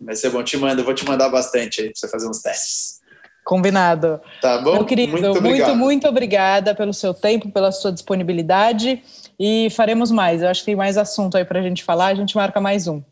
[0.00, 3.01] Vai ser bom, te mando, vou te mandar bastante aí para você fazer uns testes.
[3.44, 4.20] Combinado.
[4.40, 4.74] Tá bom?
[4.74, 9.02] Meu querido, muito, muito, muito, obrigada pelo seu tempo, pela sua disponibilidade
[9.38, 10.42] e faremos mais.
[10.42, 12.86] Eu acho que tem mais assunto aí para a gente falar, a gente marca mais
[12.86, 13.02] um.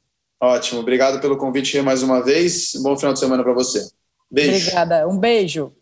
[0.40, 2.72] Ótimo, obrigado pelo convite mais uma vez.
[2.82, 3.88] Bom final de semana para você.
[4.30, 4.68] Beijo.
[4.68, 5.72] Obrigada, um beijo.